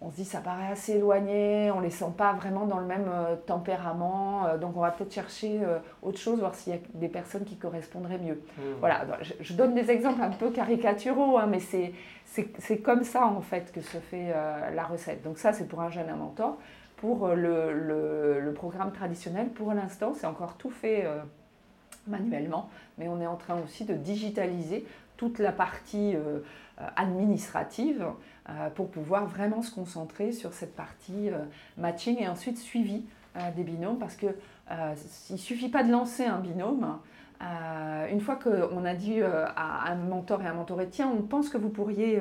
on 0.00 0.10
se 0.10 0.16
dit 0.16 0.24
ça 0.24 0.40
paraît 0.40 0.68
assez 0.68 0.92
éloigné, 0.92 1.70
on 1.72 1.78
ne 1.78 1.84
les 1.84 1.90
sent 1.90 2.12
pas 2.16 2.32
vraiment 2.32 2.66
dans 2.66 2.78
le 2.78 2.86
même 2.86 3.06
euh, 3.08 3.34
tempérament, 3.34 4.46
euh, 4.46 4.56
donc 4.56 4.76
on 4.76 4.80
va 4.80 4.92
peut-être 4.92 5.12
chercher 5.12 5.60
euh, 5.64 5.78
autre 6.02 6.18
chose, 6.18 6.38
voir 6.38 6.54
s'il 6.54 6.72
y 6.72 6.76
a 6.76 6.78
des 6.94 7.08
personnes 7.08 7.44
qui 7.44 7.56
correspondraient 7.56 8.18
mieux. 8.18 8.40
Mmh. 8.56 8.62
Voilà, 8.78 9.06
je, 9.40 9.54
donne 9.54 9.74
des 9.74 9.90
exemples 9.90 10.22
un 10.22 10.30
peu 10.30 10.50
caricaturaux, 10.50 11.38
hein, 11.38 11.48
mais 11.48 11.58
c'est 11.58 12.78
comme 12.78 13.02
ça 13.02 13.26
en 13.26 13.40
fait 13.40 13.72
que 13.72 13.80
se 13.80 13.98
fait 13.98 14.32
la 14.74 14.84
recette. 14.84 15.22
Donc 15.24 15.38
ça 15.38 15.52
c'est 15.52 15.66
pour 15.66 15.80
un 15.80 15.90
jeune 15.90 16.14
mentor. 16.16 16.58
Pour 16.96 17.28
le, 17.28 17.72
le, 18.40 18.52
programme 18.54 18.90
traditionnel, 18.90 19.50
pour 19.50 19.72
l'instant, 19.72 20.14
c'est 20.14 20.26
encore 20.26 20.54
tout 20.54 20.70
fait 20.70 21.06
manuellement, 22.08 22.68
mais 22.98 23.06
on 23.06 23.20
est 23.20 23.26
en 23.26 23.36
train 23.36 23.56
aussi 23.62 23.84
de 23.84 23.94
digitaliser 23.94 24.84
toute 25.18 25.38
la 25.38 25.52
partie 25.52 26.16
administrative 26.96 28.06
euh, 28.50 28.70
pour 28.70 28.90
pouvoir 28.90 29.26
vraiment 29.26 29.60
se 29.62 29.74
concentrer 29.74 30.32
sur 30.32 30.54
cette 30.54 30.74
partie 30.74 31.28
euh, 31.28 31.44
matching 31.76 32.18
et 32.18 32.28
ensuite 32.28 32.56
suivi 32.56 33.04
euh, 33.36 33.40
des 33.54 33.62
binômes 33.62 33.98
parce 33.98 34.16
qu'il 34.16 34.34
ne 34.70 35.36
suffit 35.36 35.68
pas 35.68 35.82
de 35.82 35.90
lancer 35.90 36.24
un 36.24 36.38
binôme. 36.38 36.98
une 38.10 38.20
fois 38.20 38.36
qu'on 38.36 38.84
a 38.84 38.94
dit 38.94 39.20
à 39.22 39.92
un 39.92 39.96
mentor 39.96 40.42
et 40.42 40.46
un 40.46 40.54
mentoré, 40.54 40.88
tiens, 40.88 41.10
on 41.14 41.22
pense 41.22 41.48
que 41.48 41.56
vous 41.56 41.68
pourriez 41.68 42.20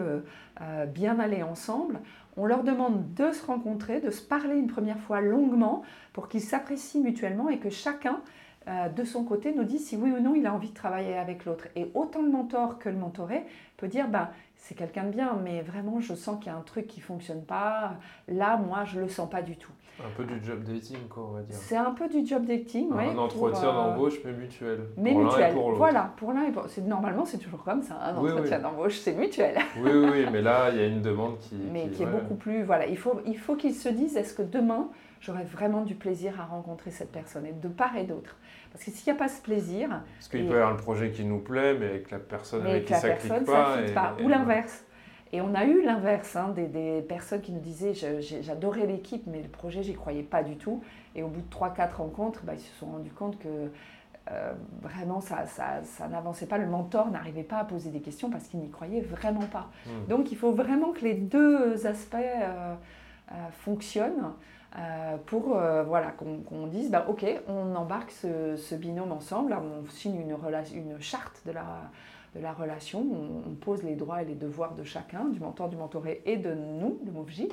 bien 0.93 1.19
aller 1.19 1.43
ensemble, 1.43 1.99
on 2.37 2.45
leur 2.45 2.63
demande 2.63 3.13
de 3.15 3.31
se 3.31 3.45
rencontrer, 3.45 3.99
de 3.99 4.11
se 4.11 4.21
parler 4.21 4.55
une 4.55 4.67
première 4.67 4.99
fois 4.99 5.19
longuement 5.19 5.81
pour 6.13 6.29
qu'ils 6.29 6.41
s'apprécient 6.41 7.01
mutuellement 7.01 7.49
et 7.49 7.57
que 7.57 7.69
chacun 7.69 8.21
de 8.67 9.03
son 9.03 9.23
côté 9.23 9.53
nous 9.53 9.63
dise 9.63 9.87
si 9.87 9.95
oui 9.95 10.11
ou 10.11 10.19
non 10.19 10.35
il 10.35 10.45
a 10.45 10.53
envie 10.53 10.69
de 10.69 10.73
travailler 10.73 11.17
avec 11.17 11.45
l'autre. 11.45 11.67
Et 11.75 11.89
autant 11.93 12.21
le 12.21 12.29
mentor 12.29 12.79
que 12.79 12.89
le 12.89 12.97
mentoré 12.97 13.45
peut 13.77 13.87
dire, 13.87 14.09
bah, 14.09 14.31
c'est 14.57 14.75
quelqu'un 14.75 15.05
de 15.05 15.11
bien, 15.11 15.39
mais 15.43 15.61
vraiment, 15.61 15.99
je 15.99 16.13
sens 16.13 16.37
qu'il 16.39 16.51
y 16.51 16.55
a 16.55 16.57
un 16.57 16.61
truc 16.61 16.87
qui 16.87 16.99
ne 16.99 17.05
fonctionne 17.05 17.43
pas. 17.43 17.95
Là, 18.27 18.57
moi, 18.57 18.83
je 18.83 18.97
ne 18.97 19.03
le 19.03 19.09
sens 19.09 19.29
pas 19.29 19.41
du 19.41 19.55
tout. 19.55 19.71
Un 20.05 20.09
peu 20.15 20.25
du 20.25 20.43
job 20.43 20.63
dating, 20.63 21.07
quoi, 21.09 21.27
on 21.29 21.33
va 21.33 21.41
dire. 21.41 21.55
C'est 21.55 21.75
un 21.75 21.91
peu 21.91 22.07
du 22.07 22.25
job 22.25 22.45
dating, 22.45 22.89
oui. 22.91 23.05
Un 23.05 23.17
entretien 23.17 23.69
euh, 23.69 23.73
d'embauche, 23.73 24.19
mais 24.23 24.31
mutuel. 24.31 24.81
Mais 24.95 25.13
mutuel. 25.13 25.55
voilà, 25.75 26.13
pour 26.17 26.33
l'un 26.33 26.43
et 26.43 26.51
pour 26.51 26.67
Normalement, 26.85 27.25
c'est 27.25 27.39
toujours 27.39 27.63
comme 27.63 27.81
ça. 27.81 27.95
Un 27.95 28.15
entretien 28.15 28.59
d'embauche, 28.59 28.97
c'est 28.97 29.13
mutuel. 29.13 29.57
Oui, 29.77 29.91
oui, 29.93 30.25
mais 30.31 30.41
là, 30.41 30.69
il 30.71 30.77
y 30.77 30.81
a 30.81 30.85
une 30.85 31.01
demande 31.01 31.39
qui. 31.39 31.55
Mais 31.71 31.89
qui, 31.89 32.03
est 32.03 32.07
beaucoup 32.07 32.35
plus. 32.35 32.63
Voilà, 32.63 32.85
il 32.87 32.97
faut, 32.97 33.21
il 33.25 33.37
faut 33.37 33.55
qu'ils 33.55 33.73
se 33.73 33.89
disent 33.89 34.17
est-ce 34.17 34.33
que 34.33 34.41
demain, 34.41 34.89
j'aurai 35.21 35.43
vraiment 35.43 35.81
du 35.81 35.95
plaisir 35.95 36.39
à 36.39 36.45
rencontrer 36.45 36.91
cette 36.91 37.11
personne, 37.11 37.45
et 37.45 37.53
de 37.53 37.67
part 37.67 37.95
et 37.97 38.03
d'autre. 38.03 38.35
Parce 38.71 38.83
que 38.83 38.91
s'il 38.91 39.11
n'y 39.11 39.17
a 39.17 39.19
pas 39.19 39.29
ce 39.29 39.41
plaisir. 39.41 39.89
Parce 39.89 40.27
qu'il 40.29 40.45
peut 40.47 40.53
y 40.53 40.57
avoir 40.57 40.71
le 40.71 40.77
projet 40.77 41.11
qui 41.11 41.23
nous 41.25 41.39
plaît, 41.39 41.73
mais 41.73 41.87
avec 41.87 42.11
la 42.11 42.19
personne 42.19 42.65
avec 42.65 42.85
qui 42.85 42.93
ça 42.93 43.09
ne 43.09 43.45
pas. 43.45 43.77
pas. 43.93 44.17
Ou 44.23 44.27
l'inverse. 44.27 44.83
Et 45.33 45.41
on 45.41 45.53
a 45.55 45.65
eu 45.65 45.83
l'inverse, 45.83 46.35
hein, 46.35 46.53
des, 46.55 47.01
personnes 47.01 47.41
qui 47.41 47.51
nous 47.51 47.59
disaient 47.59 47.93
j'adorais 47.93 48.85
l'équipe, 48.85 49.23
mais 49.27 49.41
le 49.41 49.49
projet, 49.49 49.83
j'y 49.83 49.93
croyais 49.93 50.23
pas 50.23 50.43
du 50.43 50.55
tout. 50.55 50.81
Et 51.15 51.23
au 51.23 51.27
bout 51.27 51.41
de 51.41 51.53
3-4 51.53 51.95
rencontres, 51.95 52.41
bah, 52.43 52.53
ils 52.55 52.61
se 52.61 52.73
sont 52.79 52.87
rendus 52.87 53.11
compte 53.11 53.37
que 53.39 53.69
euh, 54.31 54.53
vraiment 54.81 55.21
ça, 55.21 55.45
ça, 55.45 55.83
ça 55.83 56.07
n'avançait 56.07 56.47
pas. 56.47 56.57
Le 56.57 56.67
mentor 56.67 57.09
n'arrivait 57.11 57.43
pas 57.43 57.59
à 57.59 57.63
poser 57.63 57.89
des 57.89 58.01
questions 58.01 58.29
parce 58.29 58.47
qu'il 58.47 58.59
n'y 58.59 58.69
croyait 58.69 59.01
vraiment 59.01 59.45
pas. 59.51 59.69
Hmm. 59.85 60.07
Donc 60.09 60.31
il 60.31 60.37
faut 60.37 60.51
vraiment 60.51 60.91
que 60.91 61.01
les 61.01 61.13
deux 61.13 61.85
aspects 61.87 62.15
euh, 62.15 62.75
euh, 63.31 63.35
fonctionnent. 63.51 64.33
pour 65.25 65.57
voilà, 65.87 66.11
qu'on 66.11 66.67
dise, 66.67 66.91
bah, 66.91 67.05
ok, 67.09 67.25
on 67.47 67.75
embarque 67.75 68.11
ce, 68.11 68.55
ce 68.55 68.75
binôme 68.75 69.11
ensemble, 69.11 69.53
on 69.53 69.89
signe 69.89 70.21
une, 70.21 70.35
une 70.75 71.01
charte 71.01 71.41
de 71.45 71.51
la, 71.51 71.89
de 72.37 72.43
la 72.43 72.53
relation. 72.53 72.99
On, 73.01 73.55
pose 73.55 73.83
les 73.83 73.95
droits 73.95 74.21
et 74.21 74.25
les 74.25 74.35
devoirs 74.35 74.75
de 74.75 74.83
chacun, 74.83 75.25
du 75.25 75.39
mentor, 75.39 75.69
du 75.69 75.75
mentoré 75.75 76.21
et 76.25 76.37
de 76.37 76.53
nous, 76.53 76.99
le 77.05 77.11
MOVJ. 77.11 77.47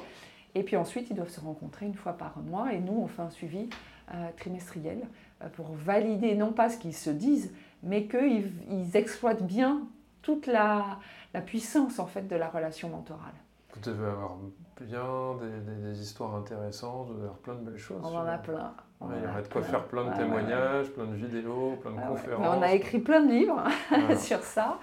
Et 0.55 0.63
puis 0.63 0.77
ensuite, 0.77 1.11
ils 1.11 1.17
doivent 1.17 1.31
se 1.31 1.41
rencontrer 1.41 1.87
une 1.87 1.95
fois 1.95 2.13
par 2.13 2.39
mois 2.39 2.73
et 2.73 2.81
nous, 2.81 2.93
on 2.93 3.07
fait 3.07 3.23
un 3.23 3.31
suivi 3.31 3.69
euh, 4.15 4.29
trimestriel 4.37 5.03
euh, 5.43 5.49
pour 5.49 5.73
valider 5.73 6.35
non 6.35 6.53
pas 6.53 6.69
ce 6.69 6.79
qu'ils 6.79 6.95
se 6.95 7.11
disent, 7.11 7.53
mais 7.83 8.07
qu'ils 8.07 8.53
ils 8.71 8.97
exploitent 8.97 9.43
bien 9.43 9.89
toute 10.23 10.47
la, 10.47 10.99
la, 11.33 11.41
puissance 11.41 11.99
en 11.99 12.07
fait 12.07 12.29
de 12.29 12.37
la 12.37 12.49
relation 12.49 12.89
mentorale. 12.89 13.35
Vous 13.75 13.81
devez 13.81 14.07
avoir 14.07 14.37
bien 14.81 15.37
des, 15.83 16.01
histoires 16.01 16.35
intéressantes, 16.35 17.09
vous 17.09 17.15
devez 17.15 17.25
avoir 17.25 17.39
plein 17.39 17.55
de 17.55 17.71
belles 17.71 17.79
choses. 17.79 18.01
On 18.03 18.17
en 18.17 18.27
a 18.27 18.39
plein. 18.39 18.75
Il 19.17 19.23
y 19.25 19.27
aurait 19.27 19.43
de 19.43 19.49
quoi 19.49 19.63
faire 19.63 19.85
plein 19.85 20.11
de 20.11 20.17
témoignages, 20.17 20.91
plein 20.91 21.07
de 21.07 21.15
vidéos, 21.15 21.77
plein 21.81 21.93
de 21.93 22.09
conférences. 22.09 22.57
on 22.59 22.63
a 22.63 22.73
écrit 22.73 22.99
plein 22.99 23.23
de 23.23 23.31
livres 23.31 23.65
sur 24.19 24.43
ça. 24.43 24.79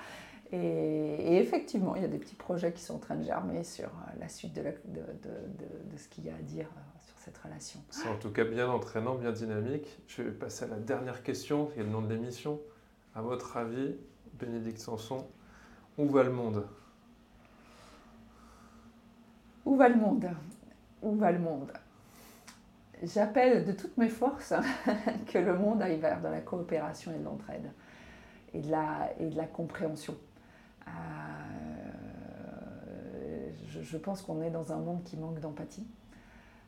Et, 0.54 1.38
effectivement, 1.38 1.96
il 1.96 2.02
y 2.02 2.06
a 2.06 2.10
des 2.10 2.18
petits 2.18 2.36
projets 2.36 2.74
qui 2.74 2.82
sont 2.82 2.96
en 2.96 3.00
train 3.00 3.16
de 3.16 3.24
germer 3.24 3.64
sur 3.64 3.86
euh, 3.86 4.20
la 4.20 4.28
suite 4.28 4.54
de, 4.54 4.62
de, 4.62 5.00
de, 5.00 5.92
de 5.92 5.98
ce 5.98 6.10
qu'il 6.10 6.26
y 6.26 6.30
a 6.30 6.36
à 6.36 6.42
dire 6.42 6.66
euh, 6.66 7.00
sur 7.00 7.18
cette 7.20 7.38
relation. 7.38 7.80
C'est 7.90 8.10
en 8.10 8.18
tout 8.18 8.32
cas 8.32 8.44
bien 8.44 8.70
entraînant, 8.70 9.16
bien 9.16 9.32
dynamique. 9.32 10.02
Je 10.08 10.24
vais 10.24 10.32
passer 10.32 10.66
à 10.66 10.68
la 10.68 10.76
dernière 10.76 11.24
question, 11.24 11.68
qui 11.68 11.80
est 11.80 11.84
le 11.84 11.90
nom 11.90 12.02
de 12.02 12.14
l'émission. 12.14 12.60
À 13.16 13.22
votre 13.22 13.56
avis, 13.56 13.96
Bénédicte 14.34 14.80
Sanson, 14.80 15.26
où 15.98 16.10
va 16.10 16.24
le 16.24 16.32
monde? 16.32 16.66
Où 19.66 19.76
va 19.76 19.88
le 19.88 19.96
monde? 19.96 20.30
Où 21.02 21.16
va 21.16 21.32
le 21.32 21.40
monde? 21.40 21.72
J'appelle 23.04 23.66
de 23.66 23.72
toutes 23.72 23.98
mes 23.98 24.10
forces 24.10 24.54
que 25.28 25.40
le 25.40 25.58
monde 25.58 25.82
aille 25.82 25.98
vers 25.98 26.22
de 26.22 26.28
la 26.28 26.40
coopération 26.40 27.12
et 27.12 27.18
de 27.18 27.24
l'entraide 27.24 27.72
et, 28.54 28.60
de 28.60 28.70
la, 28.70 29.10
et 29.20 29.28
de 29.28 29.36
la 29.36 29.46
compréhension. 29.46 30.16
Euh, 30.88 30.92
je, 33.68 33.98
pense 33.98 34.22
qu'on 34.22 34.42
est 34.42 34.52
dans 34.52 34.72
un 34.72 34.78
monde 34.78 35.04
qui 35.04 35.18
manque 35.18 35.40
d'empathie, 35.40 35.88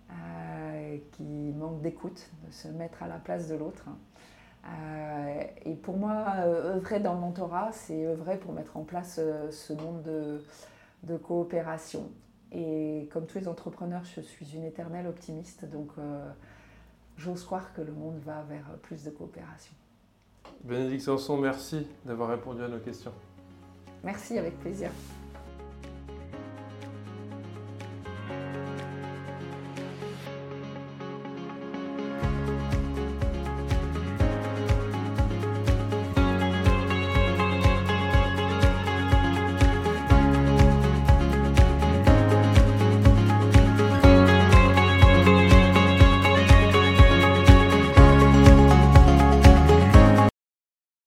euh, 0.10 0.98
qui 1.12 1.54
manque 1.56 1.82
d'écoute, 1.82 2.30
de 2.48 2.52
se 2.52 2.67
mettre 2.67 3.04
à 3.04 3.08
la 3.08 3.17
place 3.17 3.48
de 3.48 3.56
l'autre. 3.56 3.86
Euh, 4.65 5.43
et 5.65 5.76
pour 5.76 5.98
moi, 5.98 6.36
œuvrer 6.39 7.00
dans 7.00 7.13
le 7.13 7.19
mentorat, 7.19 7.72
c'est 7.74 8.06
œuvrer 8.06 8.38
pour 8.38 8.54
mettre 8.54 8.78
en 8.78 8.84
place 8.84 9.19
ce 9.52 9.74
monde 9.74 10.02
de, 10.02 10.43
de 11.04 11.17
coopération. 11.17 12.10
Et 12.54 13.10
comme 13.12 13.26
tous 13.26 13.39
les 13.39 13.48
entrepreneurs, 13.48 14.04
je 14.06 14.22
suis 14.22 14.54
une 14.56 14.63
éternelle 14.63 15.08
optimiste, 15.08 15.66
donc 15.66 15.89
euh, 15.98 16.30
j'ose 17.18 17.44
croire 17.44 17.74
que 17.74 17.82
le 17.82 17.92
monde 17.92 18.20
va 18.24 18.44
vers 18.44 18.66
plus 18.84 19.04
de 19.04 19.10
coopération. 19.10 19.74
Bénédicte 20.63 21.04
Sanson, 21.04 21.38
merci 21.38 21.88
d'avoir 22.06 22.30
répondu 22.30 22.62
à 22.62 22.68
nos 22.68 22.80
questions. 22.80 23.13
Merci, 24.04 24.38
avec 24.38 24.60
plaisir. 24.60 24.89